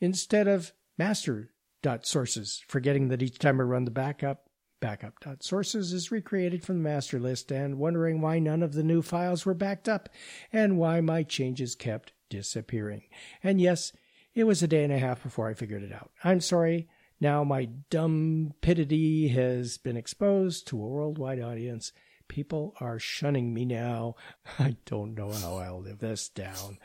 instead 0.00 0.48
of 0.48 0.72
master 0.98 1.50
dot 1.82 2.06
sources, 2.06 2.62
forgetting 2.68 3.08
that 3.08 3.22
each 3.22 3.38
time 3.38 3.60
I 3.60 3.64
run 3.64 3.84
the 3.84 3.90
backup, 3.90 4.48
backup 4.80 5.20
dot 5.20 5.42
sources 5.42 5.92
is 5.92 6.10
recreated 6.10 6.62
from 6.62 6.82
the 6.82 6.88
master 6.88 7.18
list 7.18 7.50
and 7.50 7.78
wondering 7.78 8.20
why 8.20 8.38
none 8.38 8.62
of 8.62 8.74
the 8.74 8.82
new 8.82 9.02
files 9.02 9.44
were 9.46 9.54
backed 9.54 9.88
up 9.88 10.08
and 10.52 10.78
why 10.78 11.00
my 11.00 11.22
changes 11.22 11.74
kept 11.74 12.12
disappearing. 12.28 13.02
And 13.42 13.60
yes, 13.60 13.92
it 14.34 14.44
was 14.44 14.62
a 14.62 14.68
day 14.68 14.84
and 14.84 14.92
a 14.92 14.98
half 14.98 15.22
before 15.22 15.48
I 15.48 15.54
figured 15.54 15.82
it 15.82 15.92
out. 15.92 16.10
I'm 16.22 16.40
sorry. 16.40 16.88
Now 17.20 17.44
my 17.44 17.66
dumb 17.90 18.54
pitity 18.60 19.28
has 19.28 19.78
been 19.78 19.96
exposed 19.96 20.66
to 20.68 20.76
a 20.76 20.86
worldwide 20.86 21.40
audience 21.40 21.92
People 22.30 22.74
are 22.78 23.00
shunning 23.00 23.52
me 23.52 23.64
now. 23.64 24.14
I 24.60 24.76
don't 24.86 25.16
know 25.16 25.32
how 25.32 25.56
I'll 25.56 25.82
live 25.82 25.98
this 25.98 26.28
down. 26.28 26.78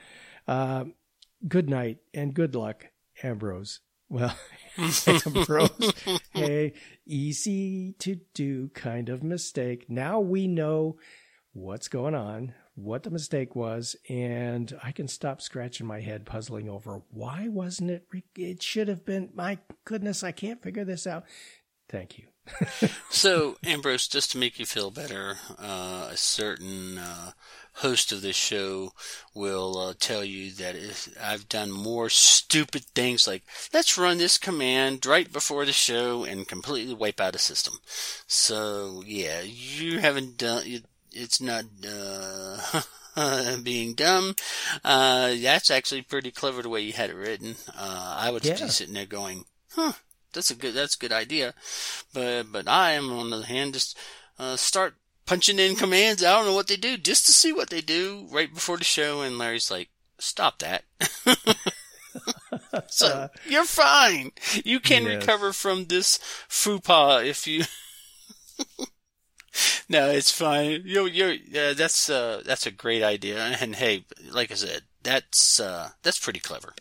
Uh, 0.47 0.85
good 1.47 1.69
night 1.69 1.99
and 2.15 2.33
good 2.33 2.55
luck, 2.55 2.87
Ambrose. 3.21 3.81
Well, 4.09 4.35
Ambrose, 5.07 5.93
hey, 6.33 6.73
easy 7.05 7.93
to 7.99 8.17
do 8.33 8.69
kind 8.69 9.07
of 9.07 9.21
mistake. 9.21 9.85
Now 9.87 10.19
we 10.19 10.47
know 10.47 10.97
what's 11.53 11.89
going 11.89 12.15
on, 12.15 12.55
what 12.73 13.03
the 13.03 13.11
mistake 13.11 13.55
was, 13.55 13.95
and 14.09 14.75
I 14.81 14.91
can 14.91 15.07
stop 15.07 15.43
scratching 15.43 15.85
my 15.85 16.01
head 16.01 16.25
puzzling 16.25 16.69
over 16.69 17.03
why 17.11 17.49
wasn't 17.49 17.91
it? 17.91 18.07
Re- 18.11 18.23
it 18.35 18.63
should 18.63 18.87
have 18.87 19.05
been. 19.05 19.29
My 19.35 19.59
goodness, 19.85 20.23
I 20.23 20.31
can't 20.31 20.63
figure 20.63 20.85
this 20.85 21.05
out. 21.05 21.23
Thank 21.87 22.17
you. 22.17 22.25
So, 23.09 23.57
Ambrose, 23.63 24.07
just 24.07 24.31
to 24.31 24.37
make 24.37 24.59
you 24.59 24.65
feel 24.65 24.91
better, 24.91 25.37
uh, 25.59 26.09
a 26.11 26.17
certain 26.17 26.97
uh, 26.97 27.31
host 27.75 28.11
of 28.11 28.21
this 28.21 28.35
show 28.35 28.93
will 29.33 29.77
uh, 29.77 29.93
tell 29.99 30.23
you 30.23 30.51
that 30.51 30.75
I've 31.21 31.49
done 31.49 31.71
more 31.71 32.09
stupid 32.09 32.85
things 32.95 33.27
like 33.27 33.43
let's 33.73 33.97
run 33.97 34.17
this 34.17 34.37
command 34.37 35.05
right 35.05 35.31
before 35.31 35.65
the 35.65 35.73
show 35.73 36.23
and 36.23 36.47
completely 36.47 36.93
wipe 36.93 37.19
out 37.19 37.35
a 37.35 37.39
system. 37.39 37.75
So, 38.27 39.03
yeah, 39.05 39.41
you 39.41 39.99
haven't 39.99 40.37
done 40.37 40.63
it, 40.65 40.85
it's 41.11 41.41
not. 41.41 41.65
Uh, 41.87 42.81
being 43.63 43.93
dumb. 43.93 44.35
Uh, 44.83 45.35
that's 45.41 45.71
actually 45.71 46.01
pretty 46.01 46.31
clever 46.31 46.61
the 46.61 46.67
way 46.67 46.81
you 46.81 46.91
had 46.91 47.09
it 47.09 47.15
written. 47.15 47.55
Uh, 47.69 48.17
I 48.19 48.29
would 48.29 48.43
yeah. 48.43 48.55
be 48.55 48.67
sitting 48.67 48.93
there 48.93 49.05
going, 49.05 49.45
huh, 49.71 49.93
that's 50.35 50.51
a 50.51 50.55
good 50.55 50.75
that's 50.75 50.95
a 50.95 50.99
good 50.99 51.11
idea. 51.11 51.55
But 52.13 52.51
but 52.51 52.67
I 52.67 52.91
am 52.91 53.11
on 53.11 53.31
the 53.31 53.37
other 53.37 53.45
hand 53.45 53.73
just 53.73 53.97
uh, 54.37 54.55
start 54.55 54.95
punching 55.25 55.57
in 55.57 55.75
commands. 55.75 56.23
I 56.23 56.31
don't 56.33 56.45
know 56.45 56.53
what 56.53 56.67
they 56.67 56.75
do 56.75 56.97
just 56.97 57.25
to 57.25 57.33
see 57.33 57.51
what 57.51 57.69
they 57.69 57.81
do 57.81 58.27
right 58.29 58.53
before 58.53 58.77
the 58.77 58.83
show. 58.83 59.21
And 59.21 59.39
Larry's 59.39 59.71
like, 59.71 59.89
"Stop 60.19 60.59
that." 60.59 60.83
so 62.87 63.07
uh, 63.13 63.27
you're 63.47 63.65
fine. 63.65 64.31
You 64.63 64.79
can 64.79 65.03
yes. 65.03 65.15
recover 65.15 65.53
from 65.53 65.85
this 65.85 66.19
faux 66.47 66.85
pas 66.85 67.23
if 67.23 67.47
you. 67.47 67.63
no, 69.89 70.09
it's 70.09 70.31
fine. 70.31 70.81
You 70.85 71.05
you're 71.05 71.31
yeah, 71.31 71.73
that's 71.73 72.09
uh 72.09 72.41
that's 72.45 72.65
a 72.65 72.71
great 72.71 73.03
idea. 73.03 73.39
And 73.59 73.75
hey, 73.75 74.05
like 74.31 74.51
I 74.51 74.55
said, 74.55 74.81
that's 75.03 75.59
uh 75.59 75.89
that's 76.03 76.19
pretty 76.19 76.39
clever. 76.39 76.73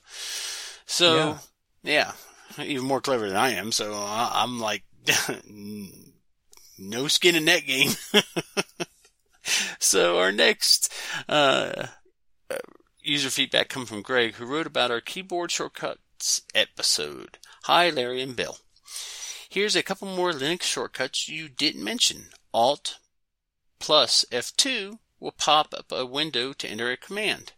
So 0.87 1.17
yeah, 1.17 1.39
yeah 1.83 2.13
even 2.63 2.87
more 2.87 3.01
clever 3.01 3.29
than 3.29 3.37
I 3.37 3.51
am. 3.51 3.73
So 3.73 3.95
I'm 3.95 4.61
like, 4.61 4.85
no 6.79 7.09
skin 7.09 7.37
in 7.37 7.45
that 7.47 7.67
game. 7.67 7.93
so 9.79 10.19
our 10.19 10.33
next 10.33 10.93
uh, 11.29 11.87
user 13.03 13.31
feedback 13.31 13.69
come 13.69 13.87
from 13.87 14.03
Greg, 14.03 14.35
who 14.35 14.47
wrote 14.47 14.67
about 14.67 14.91
our 14.91 15.01
keyboard 15.01 15.51
shortcuts 15.51 16.43
episode. 16.55 17.39
Hi, 17.65 17.91
Larry 17.91 18.23
and 18.23 18.37
Bill. 18.37 18.59
Here's 19.49 19.77
a 19.77 19.83
couple 19.83 20.09
more 20.09 20.33
Linux 20.33 20.63
shortcuts 20.63 21.29
you 21.29 21.49
didn't 21.49 21.85
mention. 21.85 22.27
Alt 22.53 22.99
plus 23.79 24.25
F2 24.33 24.99
will 25.21 25.33
pop 25.33 25.75
up 25.77 25.93
a 25.93 26.07
window 26.07 26.53
to 26.53 26.69
enter 26.69 26.91
a 26.91 26.97
command. 26.97 27.53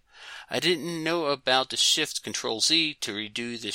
I 0.50 0.60
didn't 0.60 1.02
know 1.02 1.26
about 1.26 1.70
the 1.70 1.76
Shift 1.76 2.22
Control 2.22 2.60
Z 2.60 2.98
to 3.00 3.12
redo 3.12 3.60
the 3.60 3.72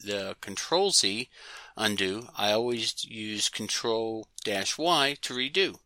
the 0.00 0.36
Control 0.40 0.90
Z 0.90 1.28
undo, 1.76 2.28
I 2.36 2.52
always 2.52 3.04
use 3.04 3.48
Control 3.48 4.28
Dash 4.44 4.78
Y 4.78 5.16
to 5.22 5.34
redo. 5.34 5.78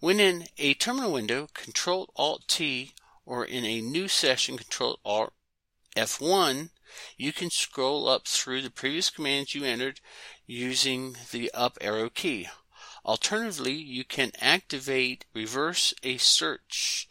When 0.00 0.20
in 0.20 0.48
a 0.58 0.74
terminal 0.74 1.12
window, 1.12 1.48
Control 1.54 2.12
Alt 2.16 2.46
T 2.48 2.92
or 3.24 3.44
in 3.44 3.64
a 3.64 3.80
new 3.80 4.08
session, 4.08 4.58
Control 4.58 4.98
Alt 5.04 5.32
F1, 5.96 6.70
you 7.16 7.32
can 7.32 7.50
scroll 7.50 8.08
up 8.08 8.26
through 8.26 8.62
the 8.62 8.70
previous 8.70 9.10
commands 9.10 9.54
you 9.54 9.64
entered 9.64 10.00
using 10.46 11.16
the 11.30 11.50
up 11.52 11.78
arrow 11.80 12.10
key. 12.10 12.48
Alternatively, 13.04 13.72
you 13.72 14.04
can 14.04 14.32
activate 14.40 15.24
reverse 15.34 15.92
a 16.02 16.16
search 16.16 17.08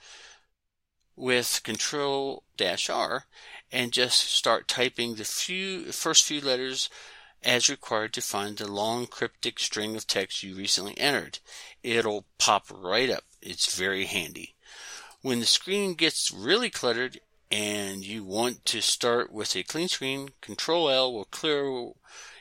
with 1.15 1.62
Control 1.63 2.43
R 2.89 3.25
and 3.74 3.92
just 3.92 4.20
start 4.20 4.68
typing 4.68 5.15
the 5.15 5.25
few 5.25 5.92
first 5.92 6.24
few 6.24 6.39
letters 6.39 6.89
as 7.44 7.70
required 7.70 8.13
to 8.13 8.22
find 8.22 8.58
the 8.58 8.72
long 8.72 9.08
cryptic 9.08 9.60
string 9.60 9.96
of 9.96 10.08
text 10.08 10.44
you 10.44 10.56
recently 10.56 10.98
entered. 10.98 11.39
It'll 11.82 12.25
pop 12.38 12.68
right 12.72 13.10
up. 13.10 13.24
It's 13.42 13.75
very 13.75 14.06
handy. 14.06 14.53
When 15.22 15.39
the 15.39 15.46
screen 15.46 15.96
gets 15.96 16.32
really 16.32 16.70
cluttered 16.70 17.20
and 17.51 18.06
you 18.06 18.24
want 18.24 18.63
to 18.65 18.82
start 18.82 19.34
with 19.34 19.56
a 19.56 19.63
clean 19.63 19.88
screen, 19.88 20.30
Control 20.39 20.89
L 20.89 21.12
will 21.12 21.25
clear 21.25 21.92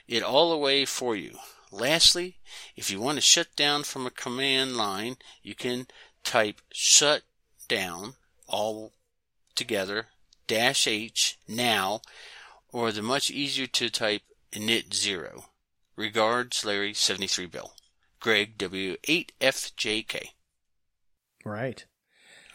it 0.07 0.23
all 0.23 0.53
away 0.53 0.85
for 0.85 1.17
you. 1.17 1.39
Lastly, 1.71 2.37
if 2.77 2.91
you 2.91 3.01
want 3.01 3.17
to 3.17 3.23
shut 3.23 3.57
down 3.57 3.85
from 3.85 4.07
a 4.07 4.11
command 4.11 4.77
line, 4.77 5.17
you 5.43 5.55
can 5.55 5.87
type 6.23 6.61
shut 6.71 7.23
down 7.67 8.15
all 8.47 8.93
together 9.55 10.09
dash 10.53 10.87
H 10.87 11.39
now, 11.49 12.03
or 12.75 12.93
the 12.93 13.01
much 13.01 13.31
easier 13.31 13.67
to 13.69 13.89
type 13.89 14.21
init 14.53 14.93
zero. 14.93 15.47
Regards, 15.97 16.63
Larry 16.63 16.93
73 16.93 17.47
Bill. 17.47 17.73
Greg 18.21 18.59
W8FJK. 18.59 20.27
Right. 21.47 21.87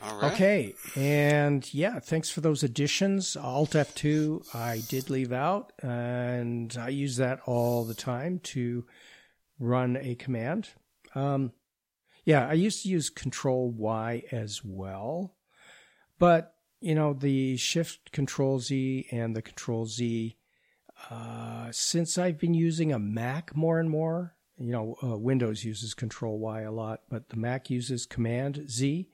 All 0.03 0.15
right. 0.15 0.31
Okay. 0.31 0.75
And 0.95 1.73
yeah, 1.73 1.97
thanks 1.97 2.29
for 2.29 2.41
those 2.41 2.61
additions. 2.61 3.35
Alt 3.35 3.71
F2 3.71 4.53
I 4.53 4.83
did 4.87 5.09
leave 5.09 5.31
out 5.31 5.73
and 5.81 6.77
I 6.79 6.89
use 6.89 7.17
that 7.17 7.39
all 7.47 7.83
the 7.83 7.95
time 7.95 8.39
to 8.53 8.85
run 9.59 9.97
a 9.99 10.13
command. 10.13 10.69
Um, 11.15 11.51
yeah, 12.25 12.47
I 12.47 12.53
used 12.53 12.83
to 12.83 12.89
use 12.89 13.09
Control 13.09 13.71
Y 13.71 14.21
as 14.31 14.61
well, 14.63 15.35
but 16.19 16.56
you 16.79 16.95
know, 16.95 17.13
the 17.13 17.57
Shift 17.57 18.11
Control 18.11 18.59
Z 18.59 19.07
and 19.11 19.35
the 19.35 19.41
Control 19.41 19.85
Z, 19.85 20.37
uh, 21.09 21.71
since 21.71 22.17
I've 22.17 22.39
been 22.39 22.53
using 22.53 22.91
a 22.91 22.99
Mac 22.99 23.55
more 23.55 23.79
and 23.79 23.89
more, 23.89 24.35
you 24.57 24.71
know, 24.71 24.95
uh, 25.03 25.17
Windows 25.17 25.63
uses 25.63 25.93
Control 25.93 26.39
Y 26.39 26.61
a 26.61 26.71
lot, 26.71 27.01
but 27.09 27.29
the 27.29 27.37
Mac 27.37 27.69
uses 27.69 28.05
Command 28.05 28.69
Z, 28.69 29.09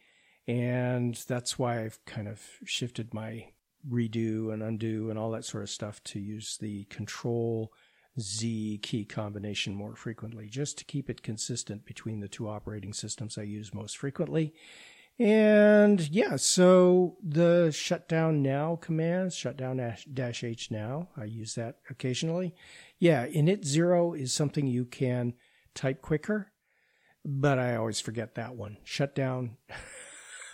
and 0.47 1.15
that's 1.27 1.57
why 1.57 1.83
I've 1.83 2.03
kind 2.05 2.27
of 2.27 2.41
shifted 2.65 3.13
my 3.13 3.47
redo 3.89 4.53
and 4.53 4.63
undo 4.63 5.09
and 5.09 5.19
all 5.19 5.31
that 5.31 5.45
sort 5.45 5.63
of 5.63 5.69
stuff 5.69 6.01
to 6.05 6.19
use 6.19 6.57
the 6.57 6.85
Control 6.85 7.73
Z 8.19 8.79
key 8.83 9.05
combination 9.05 9.73
more 9.73 9.95
frequently, 9.95 10.47
just 10.47 10.77
to 10.77 10.85
keep 10.85 11.09
it 11.09 11.23
consistent 11.23 11.85
between 11.85 12.19
the 12.19 12.27
two 12.27 12.47
operating 12.47 12.93
systems 12.93 13.37
I 13.37 13.43
use 13.43 13.73
most 13.73 13.97
frequently. 13.97 14.53
And 15.19 16.09
yeah, 16.09 16.37
so 16.37 17.17
the 17.23 17.71
shutdown 17.71 18.41
now 18.41 18.77
command, 18.77 19.33
shutdown 19.33 19.77
dash 20.11 20.43
H 20.43 20.71
now, 20.71 21.09
I 21.15 21.25
use 21.25 21.55
that 21.55 21.77
occasionally. 21.89 22.55
Yeah, 22.97 23.27
init 23.27 23.63
zero 23.63 24.13
is 24.13 24.33
something 24.33 24.65
you 24.65 24.85
can 24.85 25.33
type 25.75 26.01
quicker, 26.01 26.51
but 27.23 27.59
I 27.59 27.75
always 27.75 27.99
forget 27.99 28.35
that 28.35 28.55
one. 28.55 28.77
Shutdown 28.83 29.57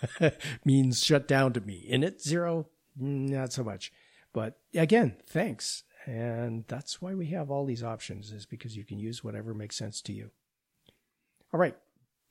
means 0.64 1.02
shut 1.02 1.26
down 1.26 1.54
to 1.54 1.60
me. 1.60 1.88
Init 1.90 2.20
zero, 2.20 2.68
not 2.96 3.52
so 3.54 3.64
much. 3.64 3.92
But 4.32 4.58
again, 4.74 5.16
thanks. 5.26 5.84
And 6.06 6.64
that's 6.68 7.00
why 7.00 7.14
we 7.14 7.26
have 7.26 7.50
all 7.50 7.64
these 7.64 7.82
options 7.82 8.30
is 8.30 8.46
because 8.46 8.76
you 8.76 8.84
can 8.84 8.98
use 8.98 9.24
whatever 9.24 9.54
makes 9.54 9.76
sense 9.76 10.00
to 10.02 10.12
you. 10.12 10.30
All 11.52 11.60
right. 11.60 11.76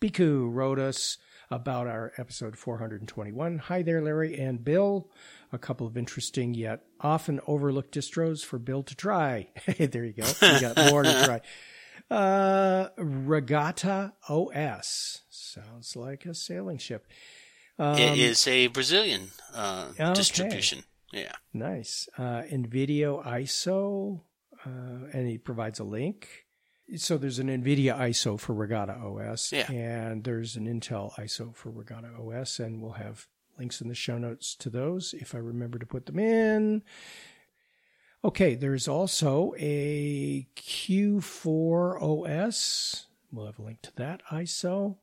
Bhikhu 0.02 0.50
wrote 0.50 0.80
us 0.80 1.18
about 1.52 1.88
our 1.88 2.14
episode 2.18 2.58
421. 2.58 3.58
Hi 3.58 3.82
there, 3.82 4.02
Larry 4.02 4.40
and 4.40 4.64
Bill. 4.64 5.10
A 5.52 5.58
couple 5.58 5.86
of 5.88 5.98
interesting 5.98 6.54
yet 6.54 6.84
often 7.02 7.42
overlooked 7.48 7.94
distros 7.94 8.46
for 8.46 8.60
Bill 8.60 8.84
to 8.84 8.96
try. 8.96 9.50
Hey, 9.66 9.88
there 9.88 10.06
you 10.06 10.14
go. 10.14 10.26
You 10.42 10.62
got 10.62 10.78
more 10.92 11.04
to 11.04 11.24
try. 11.26 11.42
Uh, 12.12 12.90
Regata 12.98 14.14
OS 14.28 15.22
sounds 15.30 15.96
like 15.96 16.26
a 16.26 16.34
sailing 16.34 16.80
ship. 16.80 17.06
Um, 17.78 18.00
it 18.00 18.18
is 18.18 18.48
a 18.48 18.66
Brazilian 18.66 19.30
uh, 19.54 19.90
okay. 19.92 20.14
distribution. 20.14 20.86
Yeah. 21.14 21.34
Nice. 21.54 22.10
Uh, 22.18 22.42
NVIDIA 22.50 23.24
ISO, 23.24 24.22
uh, 24.66 24.70
and 25.14 25.28
he 25.28 25.38
provides 25.38 25.80
a 25.80 25.84
link. 25.84 26.48
So 26.98 27.18
there's 27.18 27.40
an 27.40 27.48
NVIDIA 27.48 27.98
ISO 27.98 28.40
for 28.40 28.56
Regata 28.56 29.00
OS, 29.00 29.52
yeah. 29.52 29.72
and 29.72 30.24
there's 30.24 30.56
an 30.56 30.66
Intel 30.66 31.14
ISO 31.20 31.56
for 31.56 31.72
Regata 31.72 32.18
OS, 32.20 32.60
and 32.60 32.82
we'll 32.82 32.94
have 32.94 33.28
links 33.60 33.82
in 33.82 33.90
the 33.90 33.96
show 33.96 34.18
notes 34.18 34.56
to 34.56 34.70
those 34.70 35.14
if 35.14 35.36
I 35.36 35.38
remember 35.38 35.78
to 35.78 35.86
put 35.86 36.06
them 36.08 36.18
in. 36.18 36.82
Okay, 38.24 38.56
there's 38.56 38.88
also 38.88 39.54
a 39.58 40.48
Q4 40.56 42.02
OS. 42.02 43.06
We'll 43.32 43.46
have 43.46 43.60
a 43.60 43.64
link 43.64 43.82
to 43.84 43.96
that 43.98 44.22
ISO. 44.32 44.98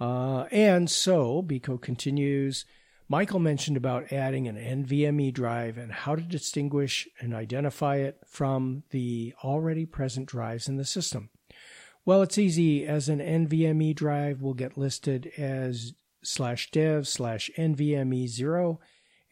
Uh, 0.00 0.44
and 0.50 0.90
so, 0.90 1.42
Bhikhu 1.42 1.80
continues. 1.80 2.64
Michael 3.10 3.40
mentioned 3.40 3.76
about 3.76 4.12
adding 4.12 4.46
an 4.46 4.54
NVMe 4.54 5.34
drive 5.34 5.76
and 5.76 5.90
how 5.90 6.14
to 6.14 6.22
distinguish 6.22 7.08
and 7.18 7.34
identify 7.34 7.96
it 7.96 8.22
from 8.24 8.84
the 8.90 9.34
already 9.42 9.84
present 9.84 10.26
drives 10.26 10.68
in 10.68 10.76
the 10.76 10.84
system. 10.84 11.28
Well, 12.04 12.22
it's 12.22 12.38
easy 12.38 12.86
as 12.86 13.08
an 13.08 13.18
NVMe 13.18 13.96
drive 13.96 14.42
will 14.42 14.54
get 14.54 14.78
listed 14.78 15.32
as 15.36 15.92
slash 16.22 16.70
dev 16.70 17.08
slash 17.08 17.50
NVMe 17.58 18.28
zero 18.28 18.78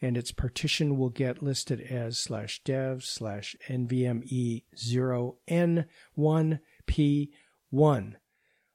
and 0.01 0.17
its 0.17 0.33
partition 0.33 0.97
will 0.97 1.09
get 1.09 1.41
listed 1.41 1.79
as 1.79 2.19
slash 2.19 2.61
dev 2.65 3.05
slash 3.05 3.55
NVMe 3.69 4.63
zero 4.77 5.37
N1 5.47 6.59
P1 6.85 8.13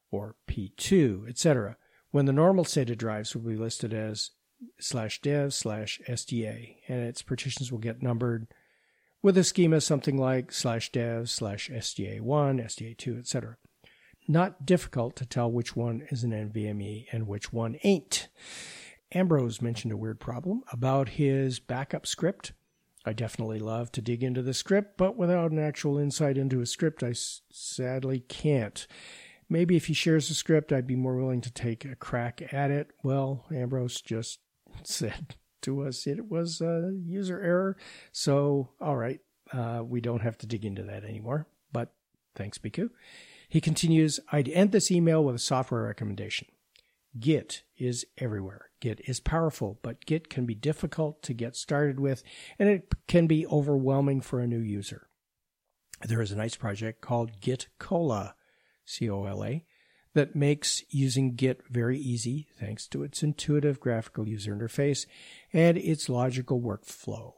or 0.09 0.35
P2, 0.47 1.29
etc. 1.29 1.77
When 2.09 2.25
the 2.25 2.33
normal 2.33 2.65
of 2.65 2.97
drives 2.97 3.35
will 3.35 3.43
be 3.43 3.55
listed 3.55 3.93
as 3.93 4.31
slash 4.79 5.21
dev 5.21 5.53
slash 5.53 5.99
SDA, 6.07 6.77
and 6.87 7.01
its 7.01 7.21
partitions 7.21 7.71
will 7.71 7.79
get 7.79 8.01
numbered 8.01 8.47
with 9.21 9.37
a 9.37 9.43
schema 9.43 9.81
something 9.81 10.17
like 10.17 10.51
slash 10.51 10.91
dev 10.91 11.29
slash 11.29 11.69
SDA1, 11.69 12.63
SDA2, 12.63 13.19
etc. 13.19 13.57
Not 14.27 14.65
difficult 14.65 15.15
to 15.17 15.25
tell 15.25 15.51
which 15.51 15.75
one 15.75 16.05
is 16.09 16.23
an 16.23 16.31
NVMe 16.31 17.07
and 17.11 17.27
which 17.27 17.51
one 17.51 17.77
ain't. 17.83 18.27
Ambrose 19.13 19.61
mentioned 19.61 19.93
a 19.93 19.97
weird 19.97 20.19
problem 20.19 20.63
about 20.71 21.09
his 21.09 21.59
backup 21.59 22.05
script. 22.05 22.53
I 23.05 23.13
definitely 23.13 23.59
love 23.59 23.91
to 23.93 24.01
dig 24.01 24.23
into 24.23 24.41
the 24.41 24.53
script, 24.53 24.97
but 24.97 25.15
without 25.15 25.51
an 25.51 25.59
actual 25.59 25.97
insight 25.97 26.37
into 26.37 26.61
a 26.61 26.65
script, 26.65 27.03
I 27.03 27.13
sadly 27.51 28.19
can't. 28.19 28.85
Maybe 29.47 29.75
if 29.75 29.85
he 29.85 29.93
shares 29.93 30.27
the 30.27 30.33
script, 30.33 30.71
I'd 30.71 30.87
be 30.87 30.95
more 30.95 31.15
willing 31.15 31.41
to 31.41 31.51
take 31.51 31.85
a 31.85 31.95
crack 31.95 32.53
at 32.53 32.71
it. 32.71 32.91
Well, 33.03 33.45
Ambrose 33.51 34.01
just 34.01 34.39
said 34.83 35.35
to 35.61 35.81
us 35.81 36.07
it 36.07 36.29
was 36.29 36.61
a 36.61 36.93
user 37.05 37.41
error. 37.41 37.77
So, 38.11 38.69
all 38.79 38.95
right, 38.95 39.19
uh, 39.51 39.81
we 39.83 40.01
don't 40.01 40.21
have 40.21 40.37
to 40.39 40.47
dig 40.47 40.65
into 40.65 40.83
that 40.83 41.03
anymore. 41.03 41.47
But 41.71 41.93
thanks, 42.35 42.57
Bhikhu. 42.57 42.89
He 43.49 43.61
continues 43.61 44.19
I'd 44.31 44.49
end 44.49 44.71
this 44.71 44.91
email 44.91 45.23
with 45.23 45.35
a 45.35 45.39
software 45.39 45.83
recommendation. 45.83 46.47
Git 47.17 47.63
is 47.77 48.05
everywhere. 48.17 48.69
Git 48.81 48.99
is 49.05 49.19
powerful, 49.19 49.79
but 49.81 50.05
Git 50.05 50.29
can 50.29 50.45
be 50.45 50.55
difficult 50.55 51.23
to 51.23 51.33
get 51.33 51.55
started 51.55 51.99
with, 51.99 52.23
and 52.59 52.67
it 52.67 52.91
can 53.07 53.25
be 53.25 53.47
overwhelming 53.47 54.19
for 54.19 54.39
a 54.39 54.47
new 54.47 54.59
user. 54.59 55.07
There 56.01 56.21
is 56.21 56.31
a 56.31 56.35
nice 56.35 56.55
project 56.55 56.99
called 56.99 57.39
Git 57.39 57.67
Cola, 57.79 58.35
C 58.83 59.09
O 59.09 59.23
L 59.23 59.45
A, 59.45 59.63
that 60.15 60.35
makes 60.35 60.81
using 60.89 61.35
Git 61.35 61.61
very 61.69 61.99
easy 61.99 62.47
thanks 62.57 62.87
to 62.87 63.03
its 63.03 63.21
intuitive 63.21 63.79
graphical 63.81 64.27
user 64.27 64.55
interface 64.55 65.05
and 65.53 65.77
its 65.77 66.09
logical 66.09 66.61
workflow. 66.61 67.33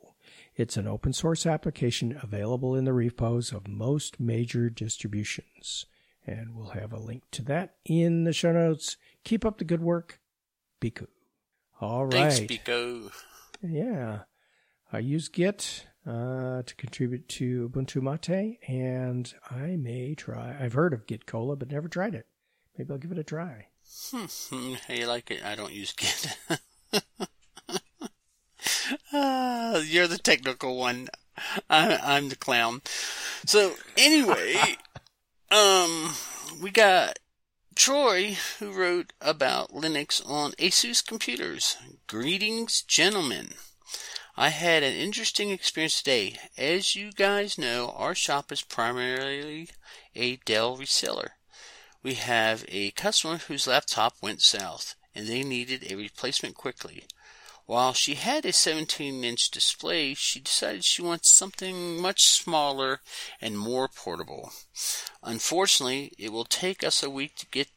It's 0.56 0.78
an 0.78 0.88
open 0.88 1.12
source 1.12 1.46
application 1.46 2.20
available 2.22 2.76
in 2.76 2.86
the 2.86 2.94
repos 2.94 3.52
of 3.52 3.68
most 3.68 4.20
major 4.20 4.70
distributions. 4.70 5.86
And 6.26 6.56
we'll 6.56 6.70
have 6.70 6.94
a 6.94 7.00
link 7.00 7.24
to 7.32 7.42
that 7.44 7.76
in 7.84 8.26
the 8.26 8.34
show 8.34 8.52
notes. 8.52 8.98
Keep 9.24 9.44
up 9.44 9.58
the 9.58 9.66
good 9.66 9.82
work. 9.82 10.20
Bhikhu. 10.80 11.08
All 11.82 12.06
right. 12.06 12.32
Thanks, 12.32 12.40
Bhikhu. 12.42 13.12
Yeah. 13.62 14.20
I 14.94 15.00
use 15.00 15.30
Git 15.30 15.88
uh, 16.06 16.62
to 16.62 16.76
contribute 16.76 17.28
to 17.30 17.70
Ubuntu 17.70 18.02
Mate, 18.02 18.60
and 18.68 19.34
I 19.50 19.78
may 19.78 20.14
try. 20.16 20.56
I've 20.60 20.74
heard 20.74 20.94
of 20.94 21.08
Git 21.08 21.26
Cola, 21.26 21.56
but 21.56 21.72
never 21.72 21.88
tried 21.88 22.14
it. 22.14 22.28
Maybe 22.78 22.92
I'll 22.92 23.00
give 23.00 23.12
it 23.12 23.18
a 23.18 23.24
try. 23.24 23.68
Hmm. 24.12 24.76
Hey, 24.88 25.00
you 25.00 25.08
like 25.08 25.32
it? 25.32 25.44
I 25.44 25.56
don't 25.56 25.74
use 25.74 25.94
Git. 25.94 26.38
uh, 29.14 29.82
you're 29.84 30.08
the 30.08 30.20
technical 30.20 30.78
one. 30.78 31.08
I, 31.70 31.98
I'm 31.98 32.30
the 32.30 32.36
clown. 32.36 32.82
So 33.46 33.74
anyway, 33.98 34.56
um, 35.52 36.12
we 36.62 36.70
got 36.70 37.18
Troy 37.74 38.38
who 38.60 38.72
wrote 38.72 39.14
about 39.22 39.72
Linux 39.72 40.28
on 40.30 40.52
Asus 40.54 41.06
computers. 41.06 41.78
Greetings, 42.06 42.84
gentlemen. 42.84 43.54
I 44.36 44.50
had 44.50 44.84
an 44.84 44.94
interesting 44.94 45.50
experience 45.50 45.98
today. 45.98 46.36
As 46.58 46.96
you 46.96 47.12
guys 47.12 47.58
know, 47.58 47.94
our 47.98 48.14
shop 48.14 48.52
is 48.52 48.62
primarily 48.62 49.70
a 50.16 50.36
Dell 50.38 50.78
reseller 50.78 51.30
we 52.08 52.14
have 52.14 52.64
a 52.70 52.92
customer 52.92 53.36
whose 53.36 53.68
laptop 53.68 54.16
went 54.22 54.42
south 54.42 54.96
and 55.14 55.28
they 55.28 55.44
needed 55.44 55.92
a 55.92 55.96
replacement 55.98 56.56
quickly. 56.56 57.04
While 57.66 57.92
she 57.92 58.16
had 58.16 58.46
a 58.46 58.54
17 58.54 59.26
inch 59.26 59.52
display, 59.52 60.14
she 60.14 60.40
decided 60.40 60.86
she 60.86 61.02
wants 61.02 61.28
something 61.28 62.02
much 62.02 62.24
smaller 62.24 63.02
and 63.42 63.60
more 63.60 63.90
portable. 63.90 64.54
Unfortunately, 65.22 66.14
it 66.18 66.32
will 66.32 66.46
take 66.46 66.82
us 66.82 67.04
a 67.04 67.10
week 67.10 67.36
to 67.40 67.46
get 67.48 67.68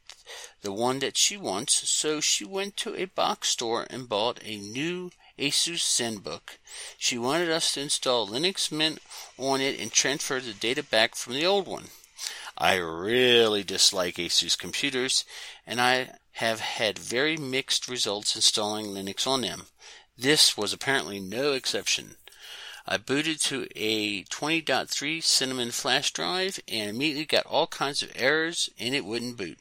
the 0.62 0.70
one 0.70 1.00
that 1.00 1.16
she 1.16 1.36
wants, 1.36 1.90
so 1.90 2.20
she 2.20 2.44
went 2.44 2.76
to 2.76 2.94
a 2.94 3.06
box 3.06 3.48
store 3.48 3.84
and 3.90 4.08
bought 4.08 4.38
a 4.44 4.58
new 4.58 5.10
Asus 5.40 5.82
ZenBook. 5.82 6.58
She 6.96 7.18
wanted 7.18 7.50
us 7.50 7.74
to 7.74 7.80
install 7.80 8.28
Linux 8.28 8.70
Mint 8.70 9.00
on 9.36 9.60
it 9.60 9.80
and 9.80 9.90
transfer 9.90 10.38
the 10.38 10.52
data 10.52 10.84
back 10.84 11.16
from 11.16 11.32
the 11.32 11.46
old 11.46 11.66
one. 11.66 11.86
I 12.60 12.74
really 12.74 13.64
dislike 13.64 14.16
Asus 14.16 14.56
computers, 14.56 15.24
and 15.66 15.80
I 15.80 16.16
have 16.32 16.60
had 16.60 16.98
very 16.98 17.38
mixed 17.38 17.88
results 17.88 18.36
installing 18.36 18.88
Linux 18.88 19.26
on 19.26 19.40
them. 19.40 19.68
This 20.18 20.58
was 20.58 20.74
apparently 20.74 21.20
no 21.20 21.54
exception. 21.54 22.16
I 22.86 22.98
booted 22.98 23.40
to 23.42 23.66
a 23.74 24.24
20.3 24.24 25.22
Cinnamon 25.22 25.70
flash 25.70 26.12
drive 26.12 26.60
and 26.68 26.90
immediately 26.90 27.24
got 27.24 27.46
all 27.46 27.66
kinds 27.66 28.02
of 28.02 28.12
errors 28.14 28.68
and 28.78 28.94
it 28.94 29.06
wouldn't 29.06 29.38
boot. 29.38 29.58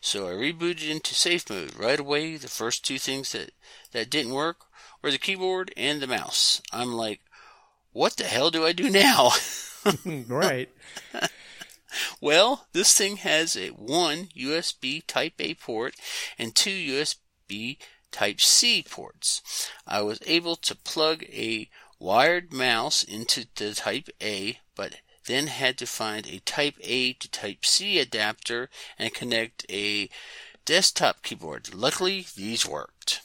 So 0.00 0.26
I 0.26 0.30
rebooted 0.30 0.88
into 0.88 1.14
safe 1.14 1.50
mode 1.50 1.76
right 1.76 2.00
away. 2.00 2.38
The 2.38 2.48
first 2.48 2.82
two 2.82 2.98
things 2.98 3.32
that, 3.32 3.50
that 3.92 4.08
didn't 4.08 4.32
work 4.32 4.60
were 5.02 5.10
the 5.10 5.18
keyboard 5.18 5.74
and 5.76 6.00
the 6.00 6.06
mouse. 6.06 6.62
I'm 6.72 6.94
like, 6.94 7.20
what 7.92 8.16
the 8.16 8.24
hell 8.24 8.50
do 8.50 8.64
I 8.64 8.72
do 8.72 8.88
now? 8.88 9.32
right. 10.28 10.68
Well, 12.20 12.66
this 12.72 12.92
thing 12.96 13.16
has 13.18 13.56
a 13.56 13.68
one 13.68 14.28
USB 14.36 15.02
Type 15.06 15.34
A 15.38 15.54
port 15.54 15.94
and 16.38 16.54
two 16.54 16.70
USB 16.70 17.78
Type 18.10 18.40
C 18.40 18.82
ports. 18.82 19.70
I 19.86 20.02
was 20.02 20.20
able 20.26 20.56
to 20.56 20.74
plug 20.74 21.24
a 21.24 21.68
wired 21.98 22.52
mouse 22.52 23.02
into 23.02 23.46
the 23.54 23.74
Type 23.74 24.08
A, 24.22 24.60
but 24.74 24.96
then 25.26 25.46
had 25.48 25.76
to 25.78 25.86
find 25.86 26.26
a 26.26 26.40
Type 26.40 26.76
A 26.82 27.12
to 27.14 27.30
Type 27.30 27.64
C 27.64 27.98
adapter 27.98 28.70
and 28.98 29.14
connect 29.14 29.66
a 29.70 30.08
desktop 30.64 31.22
keyboard. 31.22 31.74
Luckily, 31.74 32.26
these 32.36 32.66
worked. 32.66 33.20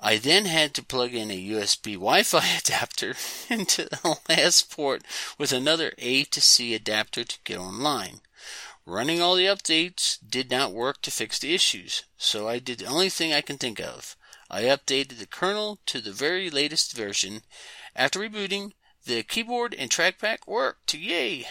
I 0.00 0.18
then 0.18 0.44
had 0.44 0.74
to 0.74 0.84
plug 0.84 1.12
in 1.12 1.30
a 1.30 1.48
USB 1.50 1.94
Wi-Fi 1.94 2.46
adapter 2.58 3.16
into 3.50 3.86
the 3.86 4.16
last 4.28 4.70
port 4.70 5.02
with 5.36 5.52
another 5.52 5.92
A 5.98 6.22
to 6.24 6.40
C 6.40 6.72
adapter 6.72 7.24
to 7.24 7.38
get 7.42 7.58
online. 7.58 8.20
Running 8.86 9.20
all 9.20 9.34
the 9.34 9.46
updates 9.46 10.18
did 10.26 10.52
not 10.52 10.72
work 10.72 11.02
to 11.02 11.10
fix 11.10 11.38
the 11.40 11.52
issues, 11.52 12.04
so 12.16 12.48
I 12.48 12.60
did 12.60 12.78
the 12.78 12.86
only 12.86 13.10
thing 13.10 13.32
I 13.32 13.40
can 13.40 13.58
think 13.58 13.80
of. 13.80 14.16
I 14.48 14.62
updated 14.62 15.18
the 15.18 15.26
kernel 15.26 15.80
to 15.86 16.00
the 16.00 16.12
very 16.12 16.48
latest 16.48 16.92
version. 16.92 17.42
After 17.96 18.20
rebooting, 18.20 18.74
the 19.04 19.24
keyboard 19.24 19.74
and 19.74 19.90
trackpad 19.90 20.46
worked. 20.46 20.94
Yay! 20.94 21.48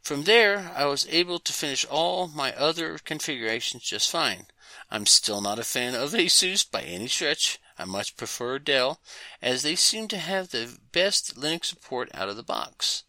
From 0.00 0.24
there, 0.24 0.72
I 0.76 0.84
was 0.84 1.08
able 1.08 1.40
to 1.40 1.52
finish 1.52 1.84
all 1.84 2.28
my 2.28 2.54
other 2.54 2.98
configurations 2.98 3.82
just 3.82 4.10
fine. 4.10 4.46
I'm 4.90 5.06
still 5.06 5.40
not 5.40 5.58
a 5.58 5.64
fan 5.64 5.94
of 5.94 6.12
ASUS 6.12 6.70
by 6.70 6.82
any 6.82 7.08
stretch. 7.08 7.58
I 7.78 7.84
much 7.84 8.16
prefer 8.16 8.58
Dell, 8.58 9.00
as 9.42 9.62
they 9.62 9.74
seem 9.74 10.08
to 10.08 10.18
have 10.18 10.50
the 10.50 10.78
best 10.92 11.36
Linux 11.36 11.66
support 11.66 12.10
out 12.14 12.28
of 12.28 12.36
the 12.36 12.42
box. 12.42 13.04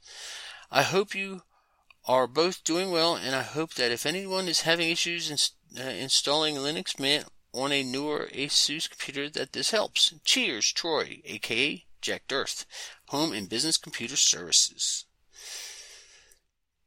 I 0.72 0.82
hope 0.82 1.14
you 1.14 1.44
are 2.08 2.28
both 2.28 2.64
doing 2.64 2.92
well, 2.92 3.16
and 3.16 3.36
I 3.36 3.44
hope 3.44 3.76
that 3.76 3.92
if 3.92 4.06
anyone 4.06 4.48
is 4.48 4.62
having 4.62 4.90
issues 4.90 5.30
in, 5.30 5.38
uh, 5.84 5.90
installing 5.90 6.56
Linux 6.56 7.00
Mint 7.00 7.26
on 7.54 7.72
a 7.72 7.84
newer 7.84 8.30
ASUS 8.34 8.90
computer, 8.90 9.30
that 9.30 9.54
this 9.54 9.72
helps. 9.72 10.14
Cheers, 10.24 10.72
Troy, 10.72 11.22
aka 11.26 11.86
Jack 12.02 12.28
Dirth, 12.28 12.66
Home 13.08 13.34
and 13.34 13.50
Business 13.50 13.78
Computer 13.78 14.16
Services. 14.16 15.06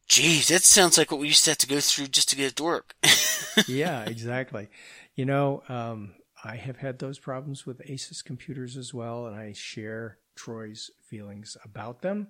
Geez, 0.09 0.49
that 0.49 0.63
sounds 0.63 0.97
like 0.97 1.11
what 1.11 1.21
we 1.21 1.27
used 1.27 1.45
to 1.45 1.51
have 1.51 1.59
to 1.59 1.67
go 1.67 1.81
through 1.81 2.07
just 2.07 2.31
to 2.31 2.37
get 2.37 2.53
it 2.53 2.57
to 2.57 2.65
work. 2.65 2.95
yeah, 3.67 4.05
exactly. 4.05 4.69
You 5.17 5.27
know, 5.27 5.63
um, 5.69 6.15
I 6.49 6.57
have 6.57 6.79
had 6.79 6.99
those 6.99 7.19
problems 7.19 7.67
with 7.67 7.87
Asus 7.87 8.25
computers 8.25 8.79
as 8.79 8.95
well, 8.95 9.27
and 9.27 9.37
I 9.37 9.53
share 9.53 10.19
Troy's 10.35 10.91
feelings 11.05 11.59
about 11.63 12.01
them. 12.01 12.29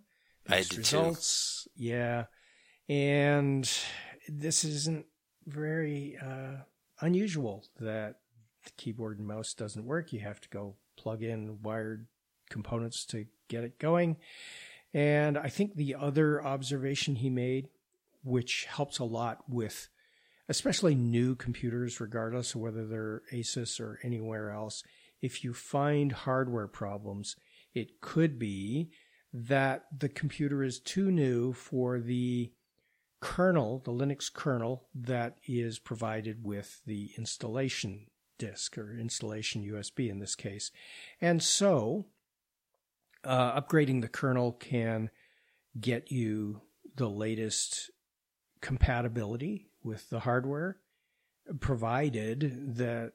I 0.48 0.62
do 0.62 0.78
results, 0.78 1.64
too. 1.64 1.84
yeah, 1.84 2.24
and 2.88 3.70
this 4.28 4.64
isn't 4.64 5.06
very 5.46 6.18
uh, 6.20 6.62
unusual 7.00 7.64
that 7.78 8.16
the 8.64 8.70
keyboard 8.76 9.18
and 9.18 9.28
mouse 9.28 9.54
doesn't 9.54 9.84
work. 9.84 10.12
You 10.12 10.20
have 10.20 10.40
to 10.40 10.48
go 10.48 10.74
plug 10.96 11.22
in 11.22 11.62
wired 11.62 12.06
components 12.50 13.04
to 13.06 13.26
get 13.46 13.62
it 13.62 13.78
going. 13.78 14.16
And 14.92 15.38
I 15.38 15.48
think 15.48 15.76
the 15.76 15.94
other 15.94 16.44
observation 16.44 17.16
he 17.16 17.30
made, 17.30 17.68
which 18.24 18.64
helps 18.64 18.98
a 18.98 19.04
lot 19.04 19.48
with 19.48 19.88
especially 20.48 20.94
new 20.94 21.34
computers, 21.34 22.00
regardless 22.00 22.54
of 22.54 22.60
whether 22.60 22.86
they're 22.86 23.22
Asus 23.32 23.80
or 23.80 23.98
anywhere 24.02 24.50
else, 24.50 24.82
if 25.20 25.44
you 25.44 25.52
find 25.52 26.12
hardware 26.12 26.68
problems, 26.68 27.36
it 27.74 28.00
could 28.00 28.38
be 28.38 28.90
that 29.32 29.84
the 29.96 30.08
computer 30.08 30.62
is 30.62 30.80
too 30.80 31.10
new 31.10 31.52
for 31.52 32.00
the 32.00 32.52
kernel, 33.20 33.82
the 33.84 33.92
Linux 33.92 34.32
kernel 34.32 34.86
that 34.94 35.36
is 35.46 35.78
provided 35.78 36.44
with 36.44 36.80
the 36.86 37.10
installation 37.18 38.06
disk 38.38 38.78
or 38.78 38.96
installation 38.96 39.62
USB 39.62 40.08
in 40.08 40.20
this 40.20 40.34
case. 40.34 40.70
And 41.20 41.42
so, 41.42 42.06
uh, 43.24 43.60
upgrading 43.60 44.00
the 44.00 44.08
kernel 44.08 44.52
can 44.52 45.10
get 45.78 46.10
you 46.10 46.62
the 46.96 47.10
latest 47.10 47.90
compatibility 48.60 49.67
with 49.88 50.10
the 50.10 50.20
hardware, 50.20 50.76
provided 51.60 52.76
that 52.76 53.12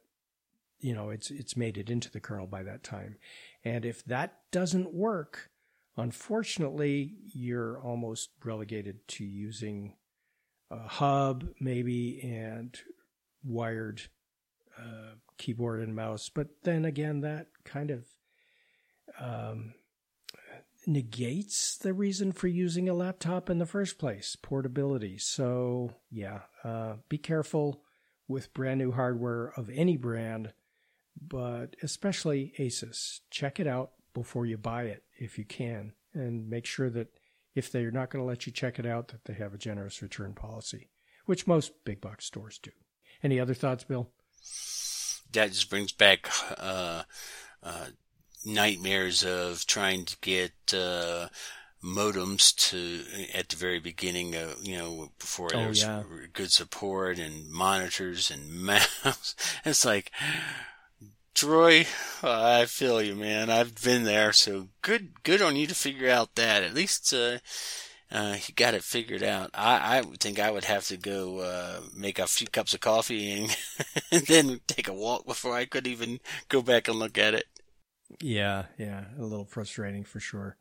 you 0.79 0.93
know 0.93 1.11
it's 1.11 1.29
it's 1.31 1.55
made 1.55 1.77
it 1.77 1.89
into 1.89 2.11
the 2.11 2.19
kernel 2.19 2.47
by 2.47 2.63
that 2.63 2.83
time. 2.83 3.17
And 3.63 3.85
if 3.85 4.03
that 4.05 4.39
doesn't 4.51 4.93
work, 4.93 5.51
unfortunately, 5.95 7.15
you're 7.33 7.79
almost 7.79 8.31
relegated 8.43 9.07
to 9.09 9.23
using 9.23 9.93
a 10.71 10.87
hub 10.87 11.45
maybe 11.59 12.19
and 12.23 12.77
wired 13.43 14.01
uh, 14.77 15.15
keyboard 15.37 15.81
and 15.81 15.95
mouse. 15.95 16.29
But 16.33 16.47
then 16.63 16.83
again, 16.83 17.21
that 17.21 17.47
kind 17.63 17.91
of 17.91 18.05
um, 19.19 19.75
negates 20.87 21.77
the 21.77 21.93
reason 21.93 22.31
for 22.31 22.47
using 22.47 22.89
a 22.89 22.93
laptop 22.93 23.49
in 23.49 23.57
the 23.57 23.65
first 23.65 23.97
place 23.97 24.35
portability. 24.41 25.17
So, 25.17 25.95
yeah, 26.09 26.41
uh, 26.63 26.95
be 27.09 27.17
careful 27.17 27.83
with 28.27 28.53
brand 28.53 28.79
new 28.79 28.91
hardware 28.91 29.53
of 29.57 29.69
any 29.69 29.97
brand, 29.97 30.53
but 31.19 31.75
especially 31.81 32.53
Asus. 32.57 33.19
Check 33.29 33.59
it 33.59 33.67
out 33.67 33.91
before 34.13 34.45
you 34.45 34.57
buy 34.57 34.83
it 34.83 35.03
if 35.17 35.37
you 35.37 35.45
can, 35.45 35.93
and 36.13 36.49
make 36.49 36.65
sure 36.65 36.89
that 36.89 37.07
if 37.55 37.71
they're 37.71 37.91
not 37.91 38.09
going 38.09 38.23
to 38.23 38.27
let 38.27 38.45
you 38.45 38.51
check 38.51 38.79
it 38.79 38.85
out, 38.85 39.09
that 39.09 39.25
they 39.25 39.33
have 39.33 39.53
a 39.53 39.57
generous 39.57 40.01
return 40.01 40.33
policy, 40.33 40.89
which 41.25 41.47
most 41.47 41.71
big 41.85 42.01
box 42.01 42.25
stores 42.25 42.59
do. 42.61 42.71
Any 43.21 43.39
other 43.39 43.53
thoughts, 43.53 43.83
Bill? 43.83 44.09
That 45.31 45.51
just 45.51 45.69
brings 45.69 45.91
back 45.91 46.29
uh, 46.57 47.03
uh, 47.61 47.85
nightmares 48.45 49.23
of 49.23 49.65
trying 49.65 50.05
to 50.05 50.17
get 50.21 50.51
uh, 50.73 51.27
modems 51.83 52.55
to 52.55 53.03
at 53.37 53.49
the 53.49 53.55
very 53.55 53.79
beginning 53.79 54.35
of 54.35 54.65
you 54.65 54.77
know 54.77 55.09
before 55.19 55.49
there 55.49 55.65
oh, 55.65 55.69
was 55.69 55.81
yeah. 55.81 56.03
good 56.31 56.51
support 56.51 57.19
and 57.19 57.49
monitors 57.49 58.31
and 58.31 58.49
mouse. 58.63 59.35
it's 59.65 59.85
like 59.85 60.11
Troy, 61.33 61.87
I 62.21 62.65
feel 62.65 63.01
you, 63.01 63.15
man. 63.15 63.49
I've 63.49 63.81
been 63.83 64.03
there, 64.03 64.31
so 64.33 64.67
good, 64.81 65.23
good 65.23 65.41
on 65.41 65.55
you 65.55 65.65
to 65.65 65.73
figure 65.73 66.09
out 66.09 66.35
that. 66.35 66.61
At 66.61 66.75
least, 66.75 67.11
uh, 67.11 67.39
uh, 68.11 68.37
you 68.45 68.53
got 68.53 68.75
it 68.75 68.83
figured 68.83 69.23
out. 69.23 69.49
I, 69.53 69.97
I 69.97 70.01
think 70.19 70.39
I 70.39 70.51
would 70.51 70.65
have 70.65 70.85
to 70.87 70.97
go, 70.97 71.39
uh, 71.39 71.81
make 71.95 72.19
a 72.19 72.27
few 72.27 72.47
cups 72.47 72.75
of 72.75 72.81
coffee 72.81 73.31
and, 73.31 73.57
and 74.11 74.21
then 74.27 74.61
take 74.67 74.87
a 74.87 74.93
walk 74.93 75.25
before 75.25 75.55
I 75.55 75.65
could 75.65 75.87
even 75.87 76.19
go 76.49 76.61
back 76.61 76.87
and 76.87 76.99
look 76.99 77.17
at 77.17 77.33
it. 77.33 77.47
Yeah, 78.21 78.65
yeah, 78.77 79.05
a 79.17 79.23
little 79.23 79.45
frustrating 79.45 80.03
for 80.03 80.19
sure. 80.19 80.57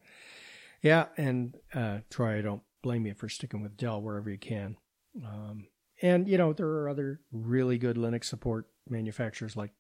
Yeah, 0.83 1.07
and 1.17 1.57
uh, 1.75 1.99
Troy, 2.11 2.39
I 2.39 2.43
don't 2.43 2.63
blame 2.83 3.07
you 3.07 3.15
for 3.15 3.29
sticking 3.29 3.63
with 3.63 3.77
Dell 3.77 4.03
wherever 4.03 4.31
you 4.31 4.39
can. 4.39 4.77
Um, 5.25 5.67
and 6.01 6.29
you 6.29 6.37
know 6.37 6.53
there 6.53 6.67
are 6.67 6.89
other 6.89 7.21
really 7.31 7.79
good 7.79 7.97
Linux 7.97 8.25
support 8.25 8.67
manufacturers 8.89 9.57
like 9.57 9.71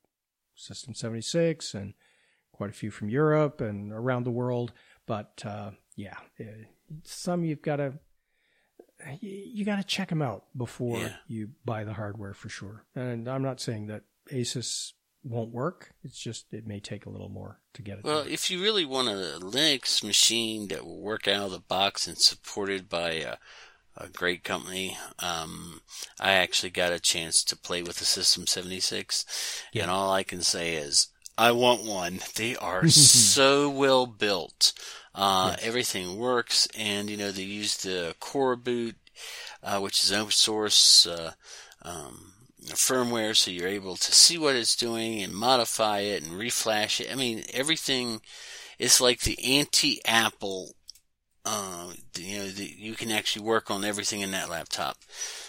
System 0.54 0.94
76 0.94 1.74
and 1.74 1.94
quite 2.52 2.70
a 2.70 2.74
few 2.74 2.90
from 2.90 3.08
Europe 3.08 3.60
and 3.60 3.92
around 3.92 4.24
the 4.24 4.30
world. 4.30 4.72
But 5.06 5.42
uh, 5.44 5.72
yeah, 5.96 6.16
eh, 6.38 6.66
some 7.02 7.44
you've 7.44 7.62
got 7.62 7.76
to 7.76 7.94
you 9.20 9.64
got 9.64 9.76
to 9.76 9.84
check 9.84 10.10
them 10.10 10.22
out 10.22 10.44
before 10.56 10.98
yeah. 10.98 11.14
you 11.26 11.50
buy 11.64 11.82
the 11.82 11.94
hardware 11.94 12.34
for 12.34 12.48
sure. 12.48 12.84
And 12.94 13.28
I'm 13.28 13.42
not 13.42 13.60
saying 13.60 13.86
that 13.88 14.02
Asus 14.30 14.92
won't 15.24 15.52
work. 15.52 15.92
It's 16.04 16.18
just 16.18 16.46
it 16.52 16.66
may 16.66 16.80
take 16.80 17.06
a 17.06 17.10
little 17.10 17.28
more 17.28 17.58
to 17.74 17.82
get 17.82 17.98
it. 17.98 18.04
Well, 18.04 18.24
done. 18.24 18.32
if 18.32 18.50
you 18.50 18.62
really 18.62 18.84
want 18.84 19.08
a 19.08 19.38
Linux 19.40 20.02
machine 20.02 20.68
that 20.68 20.84
will 20.84 21.00
work 21.00 21.28
out 21.28 21.46
of 21.46 21.52
the 21.52 21.60
box 21.60 22.06
and 22.06 22.18
supported 22.18 22.88
by 22.88 23.12
a, 23.12 23.36
a 23.96 24.08
great 24.08 24.44
company, 24.44 24.96
um, 25.18 25.80
I 26.20 26.32
actually 26.32 26.70
got 26.70 26.92
a 26.92 27.00
chance 27.00 27.44
to 27.44 27.56
play 27.56 27.82
with 27.82 27.98
the 27.98 28.04
System 28.04 28.46
76, 28.46 29.62
yeah. 29.72 29.82
and 29.82 29.90
all 29.90 30.12
I 30.12 30.22
can 30.22 30.42
say 30.42 30.74
is 30.74 31.08
I 31.38 31.52
want 31.52 31.84
one. 31.84 32.20
They 32.36 32.56
are 32.56 32.88
so 32.88 33.70
well 33.70 34.06
built. 34.06 34.72
Uh, 35.14 35.54
yes. 35.56 35.66
Everything 35.66 36.18
works, 36.18 36.66
and 36.76 37.10
you 37.10 37.16
know 37.16 37.30
they 37.30 37.42
use 37.42 37.76
the 37.78 38.14
Coreboot, 38.20 38.94
uh, 39.62 39.78
which 39.78 40.02
is 40.02 40.12
open 40.12 40.32
source. 40.32 41.06
Uh, 41.06 41.32
um, 41.82 42.31
firmware 42.68 43.36
so 43.36 43.50
you're 43.50 43.68
able 43.68 43.96
to 43.96 44.12
see 44.12 44.38
what 44.38 44.56
it's 44.56 44.76
doing 44.76 45.22
and 45.22 45.32
modify 45.32 46.00
it 46.00 46.22
and 46.22 46.32
reflash 46.32 47.00
it. 47.00 47.12
I 47.12 47.14
mean, 47.14 47.44
everything 47.52 48.20
is 48.78 49.00
like 49.00 49.20
the 49.20 49.58
anti-Apple. 49.58 50.74
Uh, 51.44 51.92
you 52.16 52.38
know, 52.38 52.48
the, 52.48 52.64
you 52.64 52.94
can 52.94 53.10
actually 53.10 53.44
work 53.44 53.70
on 53.70 53.84
everything 53.84 54.20
in 54.20 54.30
that 54.30 54.48
laptop. 54.48 54.96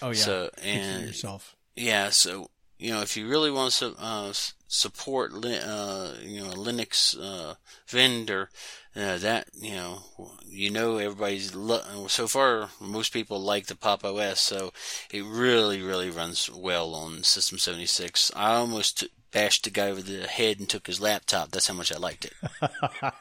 Oh 0.01 0.09
yeah. 0.09 0.13
So 0.15 0.49
and 0.63 1.07
yourself. 1.07 1.55
Yeah. 1.75 2.09
So 2.09 2.49
you 2.79 2.91
know, 2.91 3.01
if 3.01 3.15
you 3.15 3.27
really 3.27 3.51
want 3.51 3.73
to 3.73 3.93
uh, 3.99 4.33
support 4.67 5.33
uh, 5.33 6.13
you 6.21 6.41
know 6.41 6.49
a 6.49 6.55
Linux 6.55 7.15
uh, 7.19 7.55
vendor, 7.87 8.49
uh, 8.95 9.17
that 9.17 9.47
you 9.53 9.71
know, 9.73 10.03
you 10.47 10.69
know, 10.69 10.97
everybody's 10.97 11.55
lo- 11.55 12.07
so 12.07 12.27
far. 12.27 12.69
Most 12.79 13.11
people 13.13 13.39
like 13.41 13.65
the 13.67 13.75
Pop 13.75 14.03
OS, 14.05 14.39
so 14.39 14.71
it 15.11 15.23
really, 15.23 15.81
really 15.81 16.09
runs 16.09 16.49
well 16.49 16.93
on 16.93 17.23
System 17.23 17.57
76. 17.57 18.31
I 18.35 18.55
almost 18.55 18.99
t- 19.01 19.09
bashed 19.31 19.63
the 19.63 19.69
guy 19.71 19.89
over 19.89 20.01
the 20.01 20.27
head 20.27 20.59
and 20.59 20.69
took 20.69 20.85
his 20.87 21.01
laptop. 21.01 21.51
That's 21.51 21.67
how 21.67 21.73
much 21.73 21.91
I 21.91 21.97
liked 21.97 22.25
it. 22.25 22.33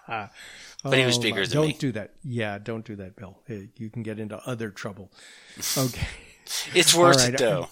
but 0.08 0.98
he 0.98 1.04
was 1.06 1.18
Oh, 1.18 1.22
bigger 1.22 1.40
my- 1.40 1.46
than 1.46 1.54
don't 1.56 1.66
me. 1.68 1.76
do 1.78 1.92
that. 1.92 2.10
Yeah, 2.24 2.58
don't 2.58 2.84
do 2.84 2.96
that, 2.96 3.16
Bill. 3.16 3.38
You 3.48 3.88
can 3.90 4.02
get 4.02 4.18
into 4.18 4.36
other 4.46 4.70
trouble. 4.70 5.10
Okay. 5.76 6.06
It's 6.74 6.92
worth 6.94 7.18
right, 7.18 7.34
it 7.34 7.38
though. 7.38 7.68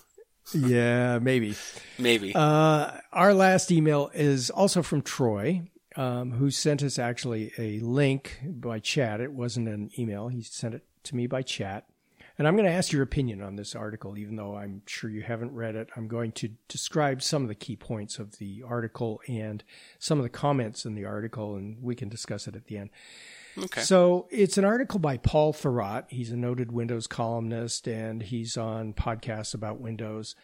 yeah, 0.54 1.18
maybe. 1.18 1.56
Maybe. 1.98 2.32
Uh, 2.34 2.92
our 3.12 3.34
last 3.34 3.72
email 3.72 4.10
is 4.14 4.48
also 4.48 4.82
from 4.82 5.02
Troy, 5.02 5.62
um, 5.96 6.32
who 6.32 6.50
sent 6.50 6.82
us 6.82 6.98
actually 6.98 7.52
a 7.58 7.80
link 7.80 8.40
by 8.44 8.78
chat. 8.78 9.20
It 9.20 9.32
wasn't 9.32 9.68
an 9.68 9.90
email. 9.98 10.28
He 10.28 10.42
sent 10.42 10.74
it 10.74 10.84
to 11.04 11.16
me 11.16 11.26
by 11.26 11.42
chat. 11.42 11.86
And 12.38 12.48
I'm 12.48 12.56
going 12.56 12.64
to 12.66 12.72
ask 12.72 12.90
your 12.90 13.02
opinion 13.02 13.42
on 13.42 13.56
this 13.56 13.74
article, 13.74 14.16
even 14.16 14.36
though 14.36 14.56
I'm 14.56 14.80
sure 14.86 15.10
you 15.10 15.20
haven't 15.20 15.52
read 15.52 15.76
it. 15.76 15.90
I'm 15.94 16.08
going 16.08 16.32
to 16.32 16.48
describe 16.68 17.22
some 17.22 17.42
of 17.42 17.48
the 17.48 17.54
key 17.54 17.76
points 17.76 18.18
of 18.18 18.38
the 18.38 18.62
article 18.66 19.20
and 19.28 19.62
some 19.98 20.18
of 20.18 20.22
the 20.22 20.30
comments 20.30 20.86
in 20.86 20.94
the 20.94 21.04
article, 21.04 21.56
and 21.56 21.82
we 21.82 21.94
can 21.94 22.08
discuss 22.08 22.48
it 22.48 22.56
at 22.56 22.64
the 22.64 22.78
end. 22.78 22.90
okay. 23.58 23.82
So 23.82 24.26
it's 24.30 24.56
an 24.56 24.64
article 24.64 24.98
by 24.98 25.18
Paul 25.18 25.52
Thurrott. 25.52 26.04
He's 26.08 26.30
a 26.30 26.36
noted 26.36 26.72
Windows 26.72 27.06
columnist 27.06 27.86
and 27.86 28.22
he's 28.22 28.56
on 28.56 28.94
podcasts 28.94 29.52
about 29.52 29.78
Windows 29.78 30.34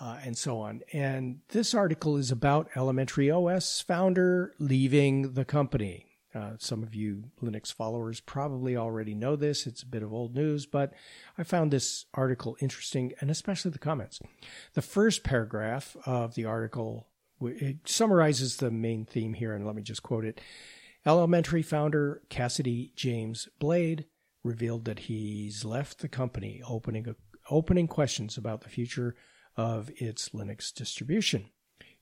uh, 0.00 0.18
and 0.24 0.36
so 0.36 0.60
on. 0.60 0.82
And 0.92 1.40
this 1.48 1.74
article 1.74 2.16
is 2.16 2.30
about 2.30 2.68
Elementary 2.76 3.30
OS 3.30 3.80
founder 3.80 4.54
leaving 4.58 5.32
the 5.32 5.44
company. 5.44 6.06
Uh, 6.34 6.52
some 6.58 6.82
of 6.82 6.94
you 6.94 7.24
Linux 7.42 7.72
followers 7.72 8.20
probably 8.20 8.76
already 8.76 9.14
know 9.14 9.34
this. 9.34 9.66
It's 9.66 9.82
a 9.82 9.86
bit 9.86 10.02
of 10.02 10.12
old 10.12 10.34
news, 10.34 10.66
but 10.66 10.92
I 11.36 11.42
found 11.42 11.70
this 11.70 12.04
article 12.14 12.56
interesting 12.60 13.12
and 13.20 13.30
especially 13.30 13.70
the 13.70 13.78
comments. 13.78 14.20
The 14.74 14.82
first 14.82 15.24
paragraph 15.24 15.96
of 16.04 16.34
the 16.34 16.44
article 16.44 17.08
it 17.40 17.76
summarizes 17.84 18.56
the 18.56 18.70
main 18.70 19.04
theme 19.04 19.34
here, 19.34 19.54
and 19.54 19.64
let 19.64 19.76
me 19.76 19.82
just 19.82 20.02
quote 20.02 20.24
it. 20.24 20.40
Elementary 21.06 21.62
founder 21.62 22.22
Cassidy 22.28 22.92
James 22.96 23.48
Blaede 23.60 24.04
revealed 24.42 24.84
that 24.86 25.00
he's 25.00 25.64
left 25.64 26.00
the 26.00 26.08
company, 26.08 26.60
opening 26.68 27.14
opening 27.50 27.86
questions 27.86 28.36
about 28.36 28.60
the 28.60 28.68
future 28.68 29.14
of 29.58 29.90
its 29.96 30.30
Linux 30.30 30.72
distribution. 30.72 31.50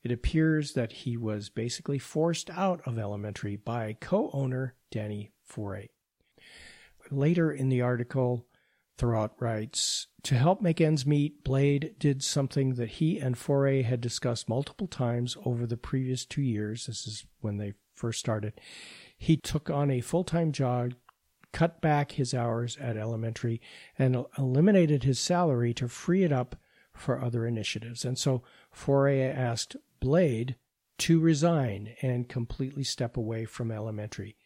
It 0.05 0.13
appears 0.13 0.75
that 0.75 0.93
he 0.93 1.17
was 1.17 1.49
basically 1.49 1.99
forced 1.99 2.51
out 2.51 2.81
of 2.87 2.99
Elementary 2.99 3.57
by 3.57 3.97
co-owner 4.01 4.75
Danny 4.93 5.33
Foré. 5.51 5.89
Later 7.11 7.51
in 7.51 7.71
the 7.71 7.81
article, 7.81 8.47
Thurrott 8.99 9.31
writes, 9.41 10.07
to 10.23 10.35
help 10.35 10.61
make 10.61 10.81
ends 10.81 11.07
meet, 11.07 11.45
Blaede 11.45 11.99
did 11.99 12.23
something 12.23 12.75
that 12.75 12.91
he 12.91 13.19
and 13.19 13.37
Foré 13.37 13.85
had 13.85 14.01
discussed 14.01 14.49
multiple 14.49 14.87
times 14.87 15.37
over 15.45 15.67
the 15.67 15.77
previous 15.77 16.25
two 16.25 16.43
years. 16.43 16.87
This 16.87 17.07
is 17.07 17.27
when 17.41 17.57
they 17.57 17.75
first 17.95 18.21
started. 18.21 18.61
He 19.17 19.37
took 19.37 19.71
on 19.71 19.91
a 19.91 20.01
full-time 20.01 20.53
job, 20.53 20.95
cut 21.53 21.81
back 21.81 22.13
his 22.13 22.35
hours 22.35 22.77
at 22.81 22.97
elementary, 22.97 23.61
and 23.99 24.25
eliminated 24.37 25.05
his 25.05 25.19
salary 25.19 25.73
to 25.75 25.89
free 25.89 26.23
it 26.23 26.33
up 26.33 26.57
for 26.97 27.23
other 27.23 27.47
initiatives. 27.47 28.05
And 28.05 28.19
so 28.19 28.43
Foré 28.75 29.35
asked 29.35 29.77
Blaede 30.01 30.57
to 30.99 31.21
resign 31.21 31.95
and 32.03 32.29
completely 32.29 32.85
step 32.85 33.17
away 33.17 33.45
from 33.45 33.71
elementary. 33.71 34.37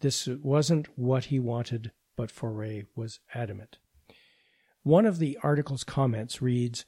This 0.00 0.26
wasn't 0.26 0.86
what 0.96 1.26
he 1.26 1.38
wanted, 1.38 1.92
but 2.16 2.32
Foré 2.34 2.86
was 2.94 3.20
adamant. 3.34 3.78
One 4.82 5.06
of 5.06 5.18
the 5.18 5.38
article's 5.42 5.84
comments 5.84 6.40
reads 6.40 6.84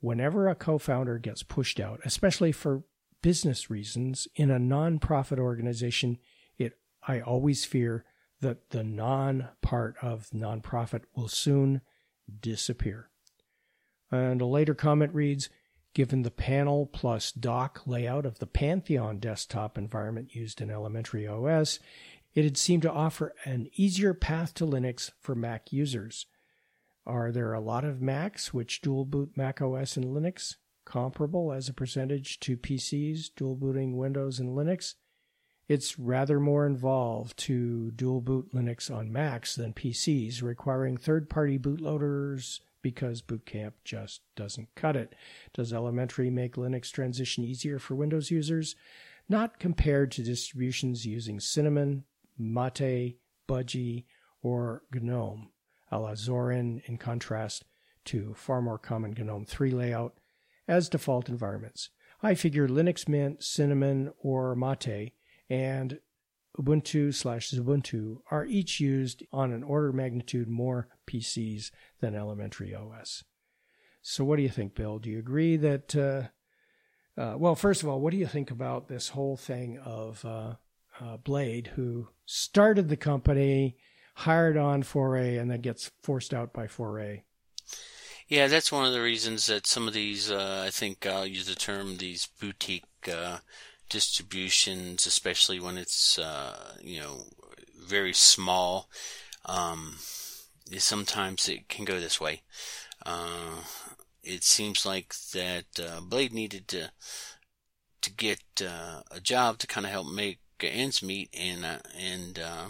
Whenever 0.00 0.48
a 0.48 0.54
co 0.54 0.78
founder 0.78 1.18
gets 1.18 1.42
pushed 1.42 1.80
out, 1.80 2.00
especially 2.04 2.52
for 2.52 2.84
business 3.20 3.68
reasons 3.68 4.28
in 4.36 4.50
a 4.50 4.58
non-profit 4.58 5.38
organization, 5.38 6.18
it 6.56 6.78
I 7.06 7.20
always 7.20 7.64
fear 7.64 8.04
that 8.40 8.70
the 8.70 8.84
non 8.84 9.48
part 9.60 9.96
of 10.00 10.30
nonprofit 10.30 11.02
will 11.16 11.28
soon 11.28 11.80
disappear. 12.40 13.10
And 14.10 14.40
a 14.40 14.46
later 14.46 14.74
comment 14.74 15.14
reads 15.14 15.48
Given 15.94 16.22
the 16.22 16.30
panel 16.30 16.86
plus 16.86 17.32
dock 17.32 17.82
layout 17.86 18.24
of 18.24 18.38
the 18.38 18.46
Pantheon 18.46 19.18
desktop 19.18 19.76
environment 19.76 20.34
used 20.34 20.60
in 20.60 20.70
elementary 20.70 21.26
OS, 21.26 21.80
it 22.34 22.44
had 22.44 22.56
seemed 22.56 22.82
to 22.82 22.92
offer 22.92 23.34
an 23.44 23.68
easier 23.74 24.14
path 24.14 24.54
to 24.54 24.66
Linux 24.66 25.10
for 25.18 25.34
Mac 25.34 25.72
users. 25.72 26.26
Are 27.06 27.32
there 27.32 27.52
a 27.52 27.60
lot 27.60 27.84
of 27.84 28.02
Macs 28.02 28.52
which 28.52 28.82
dual 28.82 29.06
boot 29.06 29.32
Mac 29.34 29.60
OS 29.60 29.96
and 29.96 30.06
Linux, 30.06 30.56
comparable 30.84 31.52
as 31.52 31.68
a 31.68 31.74
percentage 31.74 32.38
to 32.40 32.56
PCs 32.56 33.30
dual 33.34 33.56
booting 33.56 33.96
Windows 33.96 34.38
and 34.38 34.50
Linux? 34.56 34.94
It's 35.68 35.98
rather 35.98 36.38
more 36.38 36.66
involved 36.66 37.36
to 37.40 37.90
dual 37.90 38.20
boot 38.20 38.52
Linux 38.54 38.94
on 38.94 39.10
Macs 39.10 39.54
than 39.54 39.72
PCs, 39.72 40.42
requiring 40.42 40.96
third 40.96 41.28
party 41.28 41.58
bootloaders 41.58 42.60
because 42.82 43.22
Boot 43.22 43.46
Camp 43.46 43.74
just 43.84 44.22
doesn't 44.36 44.68
cut 44.74 44.96
it. 44.96 45.14
Does 45.54 45.72
Elementary 45.72 46.30
make 46.30 46.56
Linux 46.56 46.90
transition 46.90 47.44
easier 47.44 47.78
for 47.78 47.94
Windows 47.94 48.30
users? 48.30 48.76
Not 49.28 49.58
compared 49.58 50.10
to 50.12 50.22
distributions 50.22 51.04
using 51.04 51.40
Cinnamon, 51.40 52.04
Mate, 52.38 53.18
Budgie, 53.48 54.04
or 54.42 54.82
GNOME, 54.92 55.50
a 55.90 55.98
la 55.98 56.12
Zorin 56.12 56.82
in 56.86 56.96
contrast 56.96 57.64
to 58.06 58.34
far 58.34 58.62
more 58.62 58.78
common 58.78 59.14
GNOME 59.18 59.44
3 59.44 59.70
layout 59.72 60.14
as 60.66 60.88
default 60.88 61.28
environments. 61.28 61.90
I 62.22 62.34
figure 62.34 62.68
Linux 62.68 63.08
Mint, 63.08 63.42
Cinnamon, 63.42 64.12
or 64.18 64.54
Mate 64.54 65.12
and 65.50 65.98
Ubuntu 66.58 67.14
slash 67.14 67.50
Ubuntu 67.52 68.18
are 68.30 68.44
each 68.44 68.80
used 68.80 69.22
on 69.32 69.52
an 69.52 69.62
order 69.62 69.90
of 69.90 69.94
magnitude 69.94 70.48
more 70.48 70.88
PCs 71.08 71.70
than 72.00 72.14
elementary 72.14 72.74
OS. 72.74 73.24
So, 74.02 74.24
what 74.24 74.36
do 74.36 74.42
you 74.42 74.48
think, 74.48 74.74
Bill? 74.74 74.98
Do 74.98 75.10
you 75.10 75.18
agree 75.18 75.56
that? 75.56 75.96
Uh, 75.96 76.28
uh, 77.20 77.36
well, 77.36 77.56
first 77.56 77.82
of 77.82 77.88
all, 77.88 78.00
what 78.00 78.12
do 78.12 78.16
you 78.16 78.28
think 78.28 78.52
about 78.52 78.86
this 78.86 79.08
whole 79.08 79.36
thing 79.36 79.78
of 79.84 80.24
uh, 80.24 80.54
uh, 81.00 81.16
Blaede, 81.16 81.66
who 81.68 82.08
started 82.26 82.88
the 82.88 82.96
company, 82.96 83.76
hired 84.14 84.56
on 84.56 84.84
Foré, 84.84 85.40
and 85.40 85.50
then 85.50 85.60
gets 85.60 85.90
forced 86.00 86.32
out 86.32 86.52
by 86.52 86.68
Foré? 86.68 87.22
Yeah, 88.28 88.46
that's 88.46 88.70
one 88.70 88.86
of 88.86 88.92
the 88.92 89.02
reasons 89.02 89.46
that 89.46 89.66
some 89.66 89.88
of 89.88 89.94
these, 89.94 90.30
uh, 90.30 90.62
I 90.64 90.70
think 90.70 91.06
I'll 91.06 91.26
use 91.26 91.46
the 91.46 91.56
term, 91.56 91.96
these 91.96 92.28
boutique 92.40 92.84
uh, 93.12 93.38
distributions, 93.88 95.04
especially 95.06 95.58
when 95.58 95.76
it's, 95.76 96.20
you 96.80 97.00
know, 97.00 97.24
very 97.84 98.12
small, 98.12 98.88
um, 99.46 99.96
sometimes 100.76 101.48
it 101.48 101.68
can 101.68 101.84
go 101.84 101.98
this 101.98 102.20
way. 102.20 102.42
Uh, 103.04 103.62
it 104.22 104.44
seems 104.44 104.84
like 104.84 105.14
that 105.32 105.66
uh, 105.78 106.00
Blaede 106.00 106.32
needed 106.32 106.68
to 106.68 106.90
to 108.00 108.12
get 108.12 108.40
uh, 108.62 109.02
a 109.10 109.20
job 109.20 109.58
to 109.58 109.66
kind 109.66 109.84
of 109.84 109.92
help 109.92 110.06
make 110.06 110.38
ends 110.60 111.02
meet, 111.02 111.30
and 111.38 111.64
uh, 111.64 111.78
and 111.98 112.38
uh, 112.38 112.66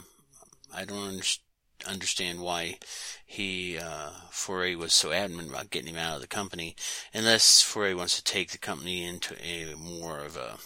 I 0.74 0.84
don't 0.84 1.38
understand 1.86 2.40
why 2.40 2.78
he 3.24 3.78
uh, 3.78 4.10
Foré 4.30 4.76
was 4.76 4.92
so 4.92 5.12
adamant 5.12 5.50
about 5.50 5.70
getting 5.70 5.94
him 5.94 6.00
out 6.00 6.16
of 6.16 6.20
the 6.20 6.26
company, 6.26 6.76
unless 7.14 7.62
Foré 7.62 7.96
wants 7.96 8.16
to 8.16 8.24
take 8.24 8.50
the 8.50 8.58
company 8.58 9.04
into 9.04 9.34
a 9.42 9.74
more 9.74 10.20
of 10.20 10.36
a 10.36 10.58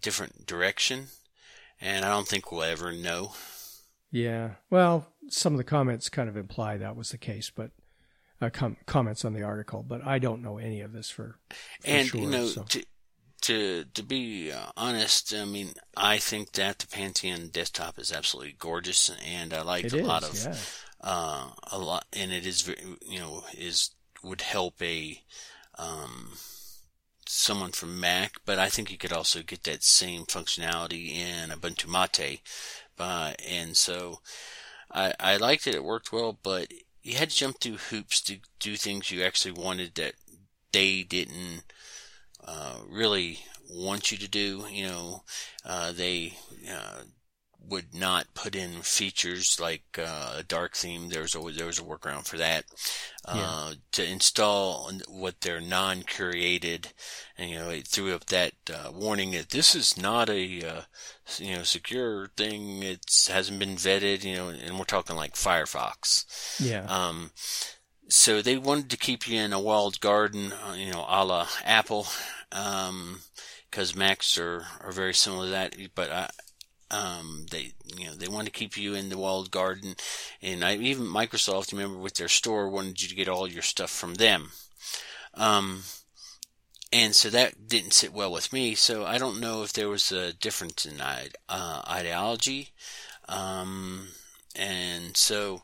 different 0.00 0.46
direction, 0.46 1.08
and 1.80 2.04
I 2.04 2.08
don't 2.08 2.28
think 2.28 2.50
we'll 2.50 2.62
ever 2.62 2.92
know. 2.92 3.32
Yeah. 4.10 4.52
Well, 4.70 5.06
some 5.30 5.54
of 5.54 5.58
the 5.58 5.64
comments 5.64 6.08
kind 6.08 6.28
of 6.28 6.36
imply 6.36 6.76
that 6.76 6.96
was 6.96 7.10
the 7.10 7.18
case, 7.18 7.50
but 7.54 7.70
uh, 8.40 8.50
com- 8.50 8.76
comments 8.86 9.24
on 9.24 9.32
the 9.32 9.42
article, 9.42 9.84
but 9.86 10.06
I 10.06 10.18
don't 10.18 10.42
know 10.42 10.58
any 10.58 10.80
of 10.80 10.92
this 10.92 11.10
for, 11.10 11.38
for 11.50 11.56
and 11.84 12.08
sure. 12.08 12.20
you 12.20 12.26
know, 12.28 12.46
so. 12.46 12.62
to 12.62 12.84
to 13.42 13.84
to 13.94 14.02
be 14.02 14.52
uh, 14.52 14.66
honest, 14.76 15.34
I 15.34 15.44
mean, 15.44 15.70
I 15.96 16.18
think 16.18 16.52
that 16.52 16.78
the 16.78 16.86
Pantheon 16.86 17.48
desktop 17.48 17.98
is 17.98 18.12
absolutely 18.12 18.56
gorgeous, 18.58 19.10
and 19.26 19.52
I 19.52 19.62
like 19.62 19.86
It 19.86 19.94
a 19.94 19.98
is, 19.98 20.06
lot 20.06 20.24
of 20.24 20.44
yeah. 20.44 20.56
uh, 21.00 21.50
a 21.70 21.78
lot, 21.78 22.06
and 22.12 22.32
it 22.32 22.46
is 22.46 22.68
you 23.02 23.18
know 23.18 23.44
is 23.56 23.90
would 24.22 24.40
help 24.40 24.80
a 24.82 25.22
um, 25.78 26.32
someone 27.26 27.72
from 27.72 28.00
Mac, 28.00 28.34
but 28.44 28.58
I 28.58 28.68
think 28.68 28.90
you 28.90 28.98
could 28.98 29.12
also 29.12 29.42
get 29.42 29.64
that 29.64 29.84
same 29.84 30.24
functionality 30.24 31.14
in 31.14 31.50
Ubuntu 31.50 31.86
Mate, 31.86 32.40
uh, 32.98 33.34
and 33.48 33.76
so 33.76 34.20
I 34.90 35.14
I 35.20 35.36
liked 35.36 35.66
it. 35.66 35.74
It 35.74 35.84
worked 35.84 36.12
well, 36.12 36.38
but 36.42 36.72
you 37.02 37.16
had 37.16 37.30
to 37.30 37.36
jump 37.36 37.60
through 37.60 37.76
hoops 37.76 38.20
to 38.22 38.38
do 38.60 38.76
things 38.76 39.10
you 39.10 39.22
actually 39.22 39.52
wanted 39.52 39.94
that 39.94 40.14
they 40.72 41.02
didn't 41.02 41.64
uh, 42.44 42.78
really 42.88 43.40
want 43.70 44.10
you 44.12 44.18
to 44.18 44.28
do. 44.28 44.66
You 44.70 44.86
know, 44.86 45.24
uh, 45.64 45.92
they 45.92 46.34
uh, 46.70 47.02
would 47.66 47.94
not 47.94 48.32
put 48.34 48.54
in 48.54 48.82
features 48.82 49.58
like 49.60 49.98
uh, 49.98 50.36
a 50.38 50.42
dark 50.42 50.74
theme. 50.74 51.08
There 51.08 51.22
was 51.22 51.34
a 51.34 51.40
there 51.52 51.66
was 51.66 51.78
a 51.78 51.82
workaround 51.82 52.26
for 52.26 52.38
that. 52.38 52.64
Uh, 53.24 53.74
To 53.92 54.04
install 54.04 54.90
what 55.06 55.40
they're 55.40 55.60
non-curated, 55.60 56.92
and 57.36 57.50
you 57.50 57.58
know 57.58 57.70
it 57.70 57.86
threw 57.86 58.14
up 58.14 58.26
that 58.26 58.52
uh, 58.72 58.90
warning 58.92 59.32
that 59.32 59.50
this 59.50 59.74
is 59.74 60.00
not 60.00 60.30
a 60.30 60.62
uh, 60.62 60.82
you 61.38 61.56
know 61.56 61.62
secure 61.62 62.28
thing. 62.36 62.82
It 62.82 63.00
hasn't 63.28 63.58
been 63.58 63.76
vetted. 63.76 64.24
You 64.24 64.36
know, 64.36 64.48
and 64.48 64.78
we're 64.78 64.84
talking 64.84 65.16
like 65.16 65.34
Firefox. 65.34 66.24
Yeah. 66.60 66.84
Um, 66.84 67.32
so 68.08 68.40
they 68.40 68.56
wanted 68.56 68.88
to 68.90 68.96
keep 68.96 69.28
you 69.28 69.38
in 69.38 69.52
a 69.52 69.60
walled 69.60 70.00
garden, 70.00 70.52
uh, 70.52 70.72
you 70.74 70.90
know, 70.90 71.04
a 71.06 71.24
la 71.24 71.46
Apple, 71.64 72.06
Um, 72.50 73.20
because 73.70 73.94
Macs 73.94 74.38
are, 74.38 74.64
are 74.80 74.92
very 74.92 75.12
similar 75.12 75.44
to 75.46 75.50
that. 75.50 75.76
But 75.94 76.10
I, 76.10 76.30
um, 76.90 77.46
they, 77.50 77.72
you 77.96 78.06
know, 78.06 78.14
they 78.14 78.28
want 78.28 78.46
to 78.46 78.52
keep 78.52 78.76
you 78.76 78.94
in 78.94 79.08
the 79.08 79.18
walled 79.18 79.50
garden, 79.50 79.96
and 80.42 80.64
I, 80.64 80.76
even 80.76 81.06
Microsoft, 81.06 81.72
remember 81.72 81.98
with 81.98 82.14
their 82.14 82.28
store, 82.28 82.68
wanted 82.68 83.02
you 83.02 83.08
to 83.08 83.14
get 83.14 83.28
all 83.28 83.46
your 83.46 83.62
stuff 83.62 83.90
from 83.90 84.14
them. 84.14 84.50
Um, 85.34 85.82
and 86.92 87.14
so 87.14 87.28
that 87.30 87.68
didn't 87.68 87.92
sit 87.92 88.12
well 88.12 88.32
with 88.32 88.52
me. 88.52 88.74
So 88.74 89.04
I 89.04 89.18
don't 89.18 89.40
know 89.40 89.62
if 89.62 89.72
there 89.72 89.88
was 89.88 90.10
a 90.10 90.32
difference 90.32 90.86
in 90.86 91.00
uh, 91.00 91.82
ideology. 91.88 92.70
Um, 93.28 94.08
and 94.56 95.16
so, 95.16 95.62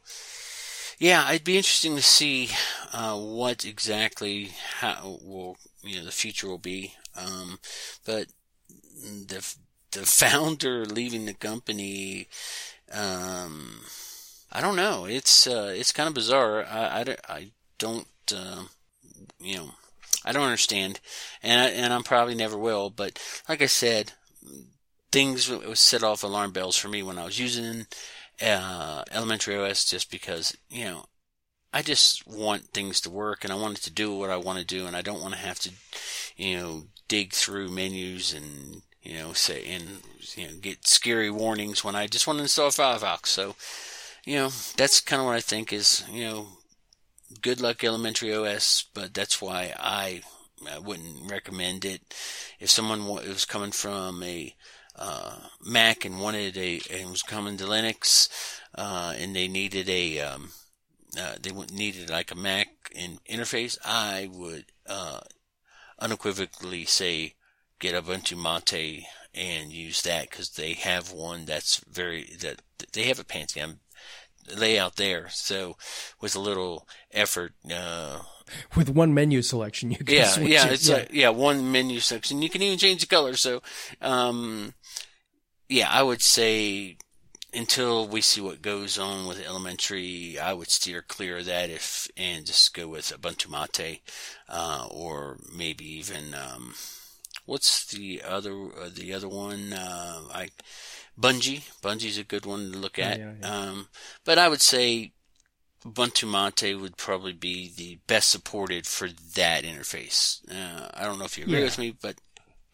yeah, 0.99 1.29
it'd 1.31 1.45
be 1.45 1.57
interesting 1.57 1.97
to 1.97 2.03
see 2.03 2.51
uh, 2.93 3.17
what 3.19 3.65
exactly 3.65 4.51
how 4.81 5.19
will 5.23 5.57
you 5.83 5.99
know 5.99 6.05
the 6.05 6.13
future 6.13 6.49
will 6.49 6.59
be. 6.59 6.95
Um, 7.17 7.59
but 8.05 8.27
the 9.03 9.57
the 9.95 10.07
founder 10.07 10.85
leaving 10.85 11.27
the 11.27 11.35
company, 11.35 12.29
um, 12.93 13.81
I 14.53 14.61
don't 14.61 14.77
know. 14.77 15.07
It's 15.07 15.47
uh, 15.47 15.73
it's 15.77 15.93
kind 15.93 16.09
of 16.09 16.15
bizarre. 16.15 16.65
I, 16.65 17.01
I, 17.01 17.17
I 17.29 17.51
don't 17.79 18.07
uh, 18.35 18.65
you 19.41 19.57
know 19.57 19.71
I 20.25 20.33
don't 20.33 20.45
understand, 20.45 21.01
and 21.43 21.61
I, 21.61 21.69
and 21.69 21.93
I'm 21.93 22.03
probably 22.03 22.35
never 22.35 22.57
will. 22.57 22.91
But 22.91 23.19
like 23.49 23.63
I 23.63 23.67
said, 23.67 24.13
things 25.13 25.51
set 25.79 26.03
off 26.03 26.23
alarm 26.23 26.53
bells 26.53 26.77
for 26.77 26.89
me 26.89 27.03
when 27.03 27.19
I 27.19 27.25
was 27.25 27.39
using 27.39 27.87
uh, 28.43 29.05
Elementary 29.11 29.57
OS 29.57 29.85
just 29.85 30.11
because 30.11 30.57
you 30.71 30.85
know 30.85 31.05
I 31.73 31.83
just 31.83 32.27
want 32.27 32.69
things 32.69 33.01
to 33.03 33.11
work 33.11 33.45
and 33.45 33.53
I 33.53 33.57
want 33.57 33.79
it 33.79 33.83
to 33.85 33.91
do 33.91 34.15
what 34.15 34.31
I 34.31 34.37
want 34.37 34.59
to 34.59 34.65
do 34.65 34.87
and 34.87 34.97
I 34.97 35.03
don't 35.03 35.21
want 35.21 35.35
to 35.35 35.41
have 35.41 35.59
to 35.61 35.71
you 36.37 36.57
know 36.57 36.85
dig 37.07 37.33
through 37.33 37.69
menus 37.69 38.33
and 38.33 38.83
you 39.05 39.19
know, 39.19 39.33
say 39.33 39.65
and 39.67 39.85
you 40.35 40.47
know 40.47 40.55
get 40.61 40.87
scary 40.87 41.31
warnings 41.31 41.85
when 41.85 41.95
I 41.95 42.07
just 42.07 42.27
want 42.27 42.39
to 42.39 42.43
install 42.43 42.71
Firefox. 42.71 43.27
So, 43.27 43.55
you 44.25 44.37
know, 44.37 44.49
that's 44.77 45.01
kind 45.01 45.21
of 45.21 45.27
what 45.27 45.37
I 45.37 45.41
think 45.41 45.73
is 45.73 46.05
you 46.11 46.25
know, 46.25 46.47
good 47.41 47.61
luck 47.61 47.85
elementary 47.85 48.35
OS, 48.35 48.87
but 48.95 49.15
that's 49.15 49.41
why 49.41 49.75
I, 49.79 50.23
I 50.71 50.79
wouldn't 50.79 51.31
recommend 51.31 51.85
it. 51.85 52.15
If 52.59 52.71
someone 52.71 53.07
was 53.07 53.45
coming 53.45 53.73
from 53.73 54.23
a 54.23 54.55
uh, 54.97 55.35
Mac 55.61 56.05
and 56.05 56.21
wanted 56.21 56.57
a 56.57 56.81
and 56.91 57.11
was 57.11 57.23
coming 57.23 57.57
to 57.59 57.65
Linux, 57.65 58.29
uh, 58.75 59.15
and 59.19 59.37
they 59.37 59.49
needed 59.49 59.89
a 59.89 60.21
um, 60.21 60.51
uh, 61.19 61.35
they 61.41 61.51
needed 61.51 62.11
like 62.11 62.31
a 62.31 62.37
Mac 62.37 62.69
in 62.95 63.19
interface, 63.31 63.77
I 63.85 64.31
would 64.33 64.67
uh, 64.87 65.21
unequivocally 65.99 66.85
say 66.85 67.35
get 67.85 68.03
Ubuntu 68.03 68.37
Mate 68.37 69.05
and 69.35 69.71
use 69.71 70.01
that 70.03 70.31
because 70.31 70.51
they 70.51 70.73
have 70.73 71.13
one 71.13 71.45
that's 71.45 71.79
very 71.91 72.25
that 72.41 72.63
they 72.95 73.05
have 73.05 73.19
a 73.19 73.25
Pantheon 73.25 73.81
layout 74.57 74.97
there. 74.97 75.29
So 75.29 75.77
with 76.21 76.35
a 76.35 76.41
little 76.41 76.89
effort, 77.13 77.53
uh, 77.71 78.21
with 78.75 78.89
one 78.89 79.13
menu 79.13 79.43
selection, 79.43 79.91
you 79.91 79.99
can 79.99 80.15
yeah 80.15 80.39
yeah 80.39 80.67
it. 80.67 80.73
it's 80.73 80.89
yeah. 80.89 81.05
yeah 81.11 81.29
one 81.29 81.71
menu 81.71 82.01
section. 82.01 82.41
You 82.41 82.49
can 82.49 82.63
even 82.63 82.79
change 82.79 83.03
the 83.03 83.07
color. 83.07 83.35
So 83.35 83.63
um, 84.01 84.73
yeah, 85.69 85.91
I 85.91 86.03
would 86.03 86.23
say 86.23 86.97
until 87.53 88.09
we 88.09 88.23
see 88.23 88.41
what 88.41 88.63
goes 88.63 88.99
on 88.99 89.27
with 89.27 89.47
elementary, 89.47 90.39
I 90.39 90.55
would 90.55 90.71
steer 90.71 91.03
clear 91.03 91.39
of 91.39 91.45
that 91.45 91.69
if 91.69 92.09
and 92.17 92.47
just 92.47 92.73
go 92.73 92.89
with 92.89 93.13
Ubuntu 93.13 93.51
Mate 93.51 94.01
uh, 94.49 94.89
or 94.91 95.39
maybe 95.55 95.85
even. 95.85 96.35
Um, 96.35 96.75
what's 97.45 97.87
the 97.87 98.23
other 98.23 98.53
uh, 98.53 98.91
the 98.95 99.13
other 99.13 99.29
one? 99.29 99.73
Uh, 99.73 100.21
I 100.33 100.49
Budgie. 101.19 101.63
Budgie's 101.81 102.19
a 102.19 102.25
good 102.25 102.47
one 102.47 102.73
to 102.73 102.79
look 102.79 102.99
at. 102.99 103.19
Yeah, 103.19 103.33
yeah. 103.41 103.49
Um, 103.49 103.89
but 104.25 104.39
I 104.39 104.49
would 104.49 104.63
say 104.63 105.13
Ubuntu 105.85 106.31
Mate 106.31 106.75
would 106.75 106.97
probably 106.97 107.33
be 107.33 107.73
the 107.77 107.99
best 108.07 108.31
supported 108.31 108.87
for 108.87 109.09
that 109.37 109.65
interface. 109.65 110.41
Uh, 110.51 110.89
I 110.95 111.05
don't 111.05 111.19
know 111.19 111.25
if 111.25 111.39
you 111.39 111.45
agree 111.45 111.59
yeah. 111.59 111.65
with 111.65 111.79
me, 111.79 111.97
but 112.01 112.17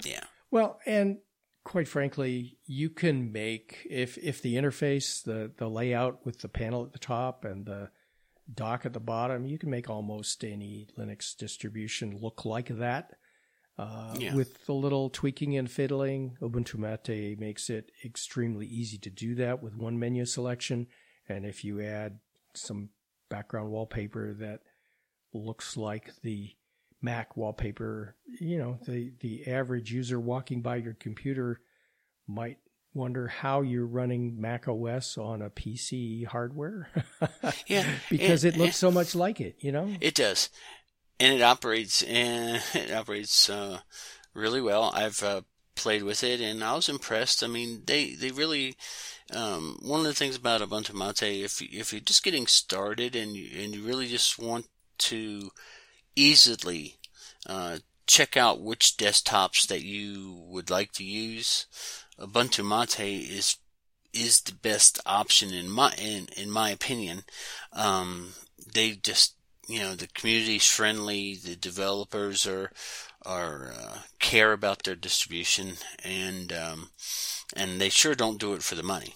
yeah. 0.05 0.25
Well, 0.51 0.81
and 0.87 1.19
quite 1.65 1.89
frankly, 1.89 2.59
you 2.67 2.89
can 2.89 3.33
make 3.33 3.87
if 3.89 4.17
if 4.19 4.43
the 4.43 4.55
interface, 4.55 5.23
the 5.23 5.51
the 5.57 5.69
layout 5.69 6.25
with 6.25 6.41
the 6.41 6.49
panel 6.49 6.85
at 6.85 6.93
the 6.93 6.99
top 6.99 7.45
and 7.45 7.67
the 7.67 7.91
dock 8.53 8.87
at 8.87 8.93
the 8.93 9.01
bottom, 9.01 9.47
you 9.47 9.59
can 9.59 9.71
make 9.71 9.91
almost 9.91 10.45
any 10.45 10.89
Linux 10.99 11.37
distribution 11.37 12.19
look 12.21 12.45
like 12.45 12.69
that. 12.69 13.15
Uh, 13.79 14.15
yeah. 14.19 14.35
With 14.35 14.69
a 14.69 14.73
little 14.73 15.09
tweaking 15.09 15.57
and 15.57 15.71
fiddling, 15.71 16.37
Ubuntu 16.43 16.77
Mate 16.77 17.39
makes 17.39 17.71
it 17.71 17.91
extremely 18.05 18.67
easy 18.67 18.99
to 18.99 19.11
do 19.11 19.35
that 19.37 19.63
with 19.63 19.75
one 19.75 19.99
menu 19.99 20.27
selection. 20.27 20.87
And 21.29 21.47
if 21.47 21.65
you 21.65 21.81
add 21.81 22.19
some 22.55 22.91
background 23.31 23.71
wallpaper 23.71 24.35
that 24.35 24.61
looks 25.33 25.77
like 25.77 26.11
the 26.23 26.51
Mac 27.01 27.37
wallpaper, 27.37 28.17
you 28.39 28.59
know, 28.59 28.79
the, 28.87 29.13
the 29.21 29.47
average 29.47 29.91
user 29.91 30.21
walking 30.21 30.61
by 30.61 30.77
your 30.77 30.95
computer 30.95 31.61
might 32.27 32.59
wonder 32.93 33.29
how 33.29 33.63
you're 33.63 33.87
running 33.87 34.39
Mac 34.39 34.69
OS 34.69 35.17
on 35.17 35.41
a 35.41 35.49
PC 35.49 36.27
hardware. 36.27 36.91
yeah. 37.67 37.87
because 38.11 38.45
it, 38.45 38.57
it 38.57 38.59
looks 38.59 38.77
so 38.77 38.91
much 38.91 39.15
like 39.15 39.41
it, 39.41 39.57
you 39.61 39.73
know? 39.73 39.95
It 40.01 40.15
does 40.15 40.51
and 41.21 41.35
it 41.35 41.43
operates 41.43 42.03
and 42.03 42.63
it 42.75 42.91
operates 42.91 43.49
uh, 43.49 43.81
really 44.35 44.61
well. 44.61 44.91
I've 44.95 45.23
uh, 45.23 45.43
played 45.77 46.03
with 46.03 46.25
it 46.25 46.41
and 46.41 46.65
I 46.65 46.75
was 46.75 46.89
impressed. 46.89 47.45
I 47.45 47.47
mean, 47.47 47.83
they 47.87 48.15
they 48.15 48.31
really 48.31 48.77
um, 49.33 49.79
one 49.83 50.01
of 50.01 50.07
the 50.07 50.15
things 50.15 50.37
about 50.37 50.63
Ubuntu 50.63 50.95
Mate, 50.95 51.45
if 51.45 51.63
if 51.63 51.93
you're 51.93 52.01
just 52.01 52.25
getting 52.25 52.47
started 52.47 53.15
and 53.15 53.37
you, 53.37 53.63
and 53.63 53.75
you 53.75 53.83
really 53.83 54.09
just 54.09 54.39
want 54.39 54.67
to 54.99 55.51
easily 56.17 56.99
uh, 57.47 57.79
check 58.07 58.37
out 58.37 58.61
which 58.61 58.97
desktops 58.97 59.67
that 59.69 59.83
you 59.83 60.43
would 60.49 60.71
like 60.71 60.93
to 60.93 61.05
use, 61.05 61.67
Ubuntu 62.19 62.67
Mate 62.67 63.31
is 63.31 63.57
is 64.13 64.41
the 64.41 64.55
best 64.55 64.99
option 65.07 65.53
in 65.53 65.71
my 65.71 65.93
in 65.97 66.29
in 66.37 66.51
my 66.51 66.71
opinion. 66.71 67.23
Um, 67.73 68.31
they 68.75 68.93
just 68.93 69.35
you 69.71 69.79
know 69.79 69.95
the 69.95 70.09
community's 70.09 70.67
friendly, 70.67 71.37
the 71.37 71.57
developers 71.57 72.47
are 72.47 72.73
are 73.25 73.73
uh, 73.73 73.99
care 74.19 74.53
about 74.53 74.83
their 74.83 74.97
distribution, 74.97 75.75
and 76.03 76.53
um, 76.53 76.91
and 77.55 77.81
they 77.81 77.89
sure 77.89 78.15
don't 78.15 78.41
do 78.41 78.55
it 78.55 78.63
for 78.63 78.75
the 78.75 78.83
money. 78.83 79.15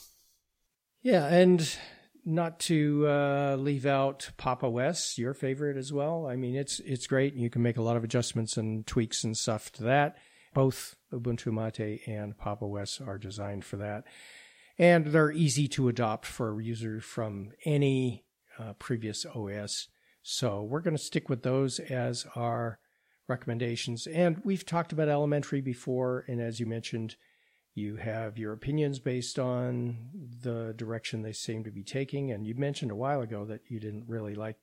Yeah, 1.02 1.26
and 1.26 1.76
not 2.24 2.58
to 2.60 3.06
uh, 3.06 3.56
leave 3.58 3.84
out 3.84 4.30
Pop!_OS, 4.38 5.18
your 5.18 5.34
favorite 5.34 5.76
as 5.76 5.92
well. 5.92 6.26
I 6.26 6.36
mean, 6.36 6.54
it's 6.54 6.80
it's 6.80 7.06
great. 7.06 7.34
You 7.34 7.50
can 7.50 7.62
make 7.62 7.76
a 7.76 7.82
lot 7.82 7.96
of 7.96 8.04
adjustments 8.04 8.56
and 8.56 8.86
tweaks 8.86 9.24
and 9.24 9.36
stuff 9.36 9.72
to 9.72 9.82
that. 9.84 10.16
Both 10.54 10.94
Ubuntu 11.12 11.52
Mate 11.52 12.02
and 12.06 12.38
Pop!_OS 12.38 13.06
are 13.06 13.18
designed 13.18 13.64
for 13.64 13.76
that, 13.78 14.04
and 14.78 15.06
they're 15.06 15.32
easy 15.32 15.66
to 15.68 15.88
adopt 15.88 16.26
for 16.26 16.58
a 16.58 16.62
user 16.62 17.00
from 17.00 17.50
any 17.64 18.24
uh, 18.58 18.74
previous 18.74 19.26
OS. 19.26 19.88
So 20.26 20.62
we're 20.62 20.80
going 20.80 20.96
to 20.96 21.02
stick 21.02 21.28
with 21.28 21.42
those 21.42 21.78
as 21.78 22.26
our 22.34 22.78
recommendations. 23.28 24.06
And 24.06 24.40
we've 24.42 24.64
talked 24.64 24.90
about 24.90 25.10
elementary 25.10 25.60
before. 25.60 26.24
And 26.26 26.40
as 26.40 26.58
you 26.58 26.64
mentioned, 26.64 27.16
you 27.74 27.96
have 27.96 28.38
your 28.38 28.54
opinions 28.54 28.98
based 28.98 29.38
on 29.38 30.08
the 30.40 30.72
direction 30.74 31.20
they 31.20 31.34
seem 31.34 31.62
to 31.64 31.70
be 31.70 31.84
taking. 31.84 32.32
And 32.32 32.46
you 32.46 32.54
mentioned 32.54 32.90
a 32.90 32.96
while 32.96 33.20
ago 33.20 33.44
that 33.44 33.60
you 33.68 33.78
didn't 33.78 34.08
really 34.08 34.34
like 34.34 34.56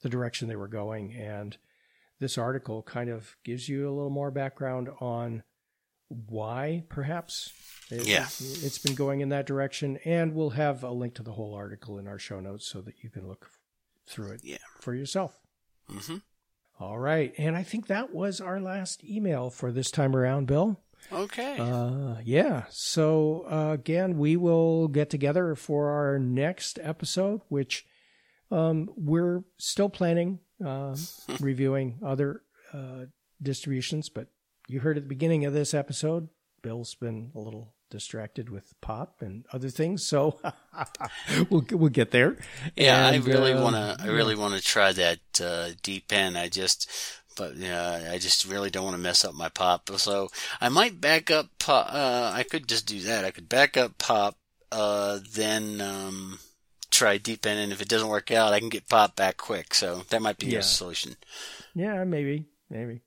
the 0.00 0.08
direction 0.08 0.48
they 0.48 0.56
were 0.56 0.66
going. 0.66 1.12
And 1.12 1.58
this 2.18 2.38
article 2.38 2.82
kind 2.82 3.10
of 3.10 3.36
gives 3.44 3.68
you 3.68 3.86
a 3.86 3.92
little 3.92 4.10
more 4.10 4.30
background 4.30 4.88
on 4.98 5.42
why 6.08 6.84
perhaps 6.88 7.52
it, 7.90 8.06
yeah. 8.06 8.24
it's 8.24 8.78
been 8.78 8.94
going 8.94 9.20
in 9.20 9.28
that 9.28 9.46
direction. 9.46 9.98
And 10.06 10.34
we'll 10.34 10.50
have 10.50 10.82
a 10.82 10.90
link 10.90 11.14
to 11.16 11.22
the 11.22 11.32
whole 11.32 11.54
article 11.54 11.98
in 11.98 12.08
our 12.08 12.18
show 12.18 12.40
notes 12.40 12.66
so 12.66 12.80
that 12.80 13.02
you 13.02 13.10
can 13.10 13.28
look 13.28 13.50
through 14.06 14.32
it 14.32 14.40
yeah. 14.42 14.58
for 14.80 14.94
yourself. 14.94 15.38
Mm-hmm. 15.90 16.16
All 16.80 16.98
right. 16.98 17.32
And 17.38 17.56
I 17.56 17.62
think 17.62 17.86
that 17.86 18.12
was 18.12 18.40
our 18.40 18.60
last 18.60 19.04
email 19.04 19.50
for 19.50 19.70
this 19.70 19.90
time 19.90 20.16
around, 20.16 20.46
Bill. 20.46 20.80
Okay. 21.12 21.56
Uh, 21.58 22.16
yeah. 22.24 22.64
So 22.70 23.46
uh, 23.50 23.72
again, 23.72 24.18
we 24.18 24.36
will 24.36 24.88
get 24.88 25.10
together 25.10 25.54
for 25.54 25.90
our 25.90 26.18
next 26.18 26.78
episode, 26.82 27.40
which 27.48 27.86
um, 28.50 28.90
we're 28.96 29.42
still 29.58 29.88
planning 29.88 30.40
uh, 30.64 30.96
reviewing 31.40 31.98
other 32.04 32.42
uh, 32.72 33.06
distributions. 33.40 34.08
But 34.08 34.28
you 34.68 34.80
heard 34.80 34.96
at 34.96 35.04
the 35.04 35.08
beginning 35.08 35.44
of 35.44 35.52
this 35.52 35.74
episode, 35.74 36.28
Bill's 36.62 36.94
been 36.94 37.32
a 37.34 37.40
little 37.40 37.74
distracted 37.92 38.48
with 38.48 38.74
pop 38.80 39.20
and 39.22 39.44
other 39.52 39.68
things, 39.70 40.02
so 40.02 40.40
we'll 41.50 41.64
we'll 41.70 41.90
get 41.90 42.10
there. 42.10 42.38
yeah, 42.76 43.06
And, 43.08 43.22
I 43.22 43.26
really 43.26 43.52
uh, 43.52 43.62
want 43.62 43.76
to. 43.76 43.96
I 44.00 44.06
really 44.08 44.34
want 44.34 44.54
to 44.54 44.60
try 44.62 44.92
that 44.92 45.20
uh, 45.40 45.68
Deepin. 45.82 46.36
I 46.36 46.48
just, 46.48 46.90
but 47.36 47.54
yeah, 47.56 48.08
I 48.10 48.18
just 48.18 48.44
really 48.46 48.70
don't 48.70 48.84
want 48.84 48.96
to 48.96 49.02
mess 49.02 49.24
up 49.24 49.34
my 49.34 49.48
pop. 49.48 49.88
So 49.96 50.28
I 50.60 50.68
might 50.68 51.00
back 51.00 51.30
up 51.30 51.48
pop. 51.58 51.86
Uh, 51.92 52.32
I 52.34 52.42
could 52.42 52.66
just 52.66 52.86
do 52.86 53.00
that. 53.02 53.24
I 53.24 53.30
could 53.30 53.48
back 53.48 53.76
up 53.76 53.98
pop, 53.98 54.36
uh, 54.72 55.20
then 55.34 55.80
um, 55.80 56.38
try 56.90 57.18
Deepin, 57.18 57.58
and 57.58 57.72
if 57.72 57.80
it 57.82 57.88
doesn't 57.88 58.08
work 58.08 58.30
out, 58.30 58.52
I 58.54 58.58
can 58.60 58.70
get 58.70 58.88
pop 58.88 59.14
back 59.16 59.36
quick. 59.36 59.74
So 59.74 60.02
that 60.08 60.22
might 60.22 60.38
be 60.38 60.46
Yeah. 60.46 60.60
a 60.60 60.62
solution. 60.62 61.16
Yeah, 61.74 62.02
maybe, 62.04 62.46
maybe. 62.70 63.02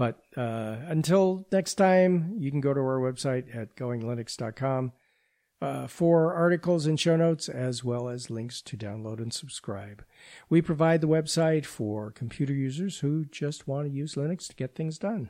But 0.00 0.22
uh, 0.34 0.76
until 0.86 1.46
next 1.52 1.74
time, 1.74 2.32
you 2.38 2.50
can 2.50 2.62
go 2.62 2.72
to 2.72 2.80
our 2.80 2.98
website 2.98 3.54
at 3.54 3.76
goinglinux.com 3.76 4.92
uh, 5.60 5.86
for 5.88 6.32
articles 6.32 6.86
and 6.86 6.98
show 6.98 7.16
notes, 7.16 7.50
as 7.50 7.84
well 7.84 8.08
as 8.08 8.30
links 8.30 8.62
to 8.62 8.78
download 8.78 9.18
and 9.18 9.30
subscribe. 9.30 10.02
We 10.48 10.62
provide 10.62 11.02
the 11.02 11.06
website 11.06 11.66
for 11.66 12.12
computer 12.12 12.54
users 12.54 13.00
who 13.00 13.26
just 13.26 13.68
want 13.68 13.88
to 13.88 13.92
use 13.92 14.14
Linux 14.14 14.48
to 14.48 14.54
get 14.54 14.74
things 14.74 14.96
done. 14.96 15.28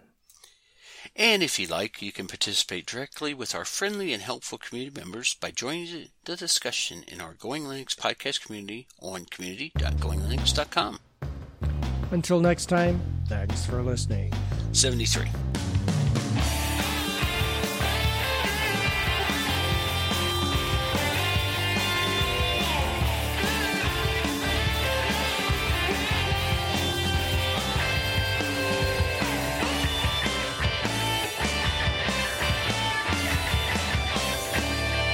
And 1.16 1.43
if 1.43 1.59
you 1.59 1.66
like, 1.66 2.01
you 2.01 2.12
can 2.12 2.29
participate 2.29 2.87
directly 2.87 3.35
with 3.35 3.57
our 3.57 3.64
friendly 3.64 4.12
and 4.12 4.23
helpful 4.23 4.57
community 4.57 4.97
members 5.01 5.35
by 5.35 5.51
joining 5.51 6.11
the 6.27 6.37
discussion 6.37 7.03
in 7.09 7.21
our 7.21 7.35
Going 7.35 7.64
Linux 7.64 7.97
podcast 7.97 8.47
community 8.47 8.87
on 9.01 9.25
community.goinglinux.com. 9.25 11.01
Until 12.11 12.41
next 12.41 12.67
time, 12.67 13.01
thanks 13.29 13.65
for 13.65 13.83
listening. 13.83 14.33
73. 14.73 15.29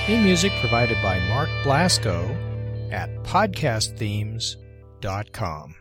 Theme 0.07 0.23
music 0.23 0.53
provided 0.61 1.03
by 1.03 1.19
Mark 1.29 1.51
Blasco 1.65 2.31
at 2.93 3.11
podcastthemes.com. 3.25 5.75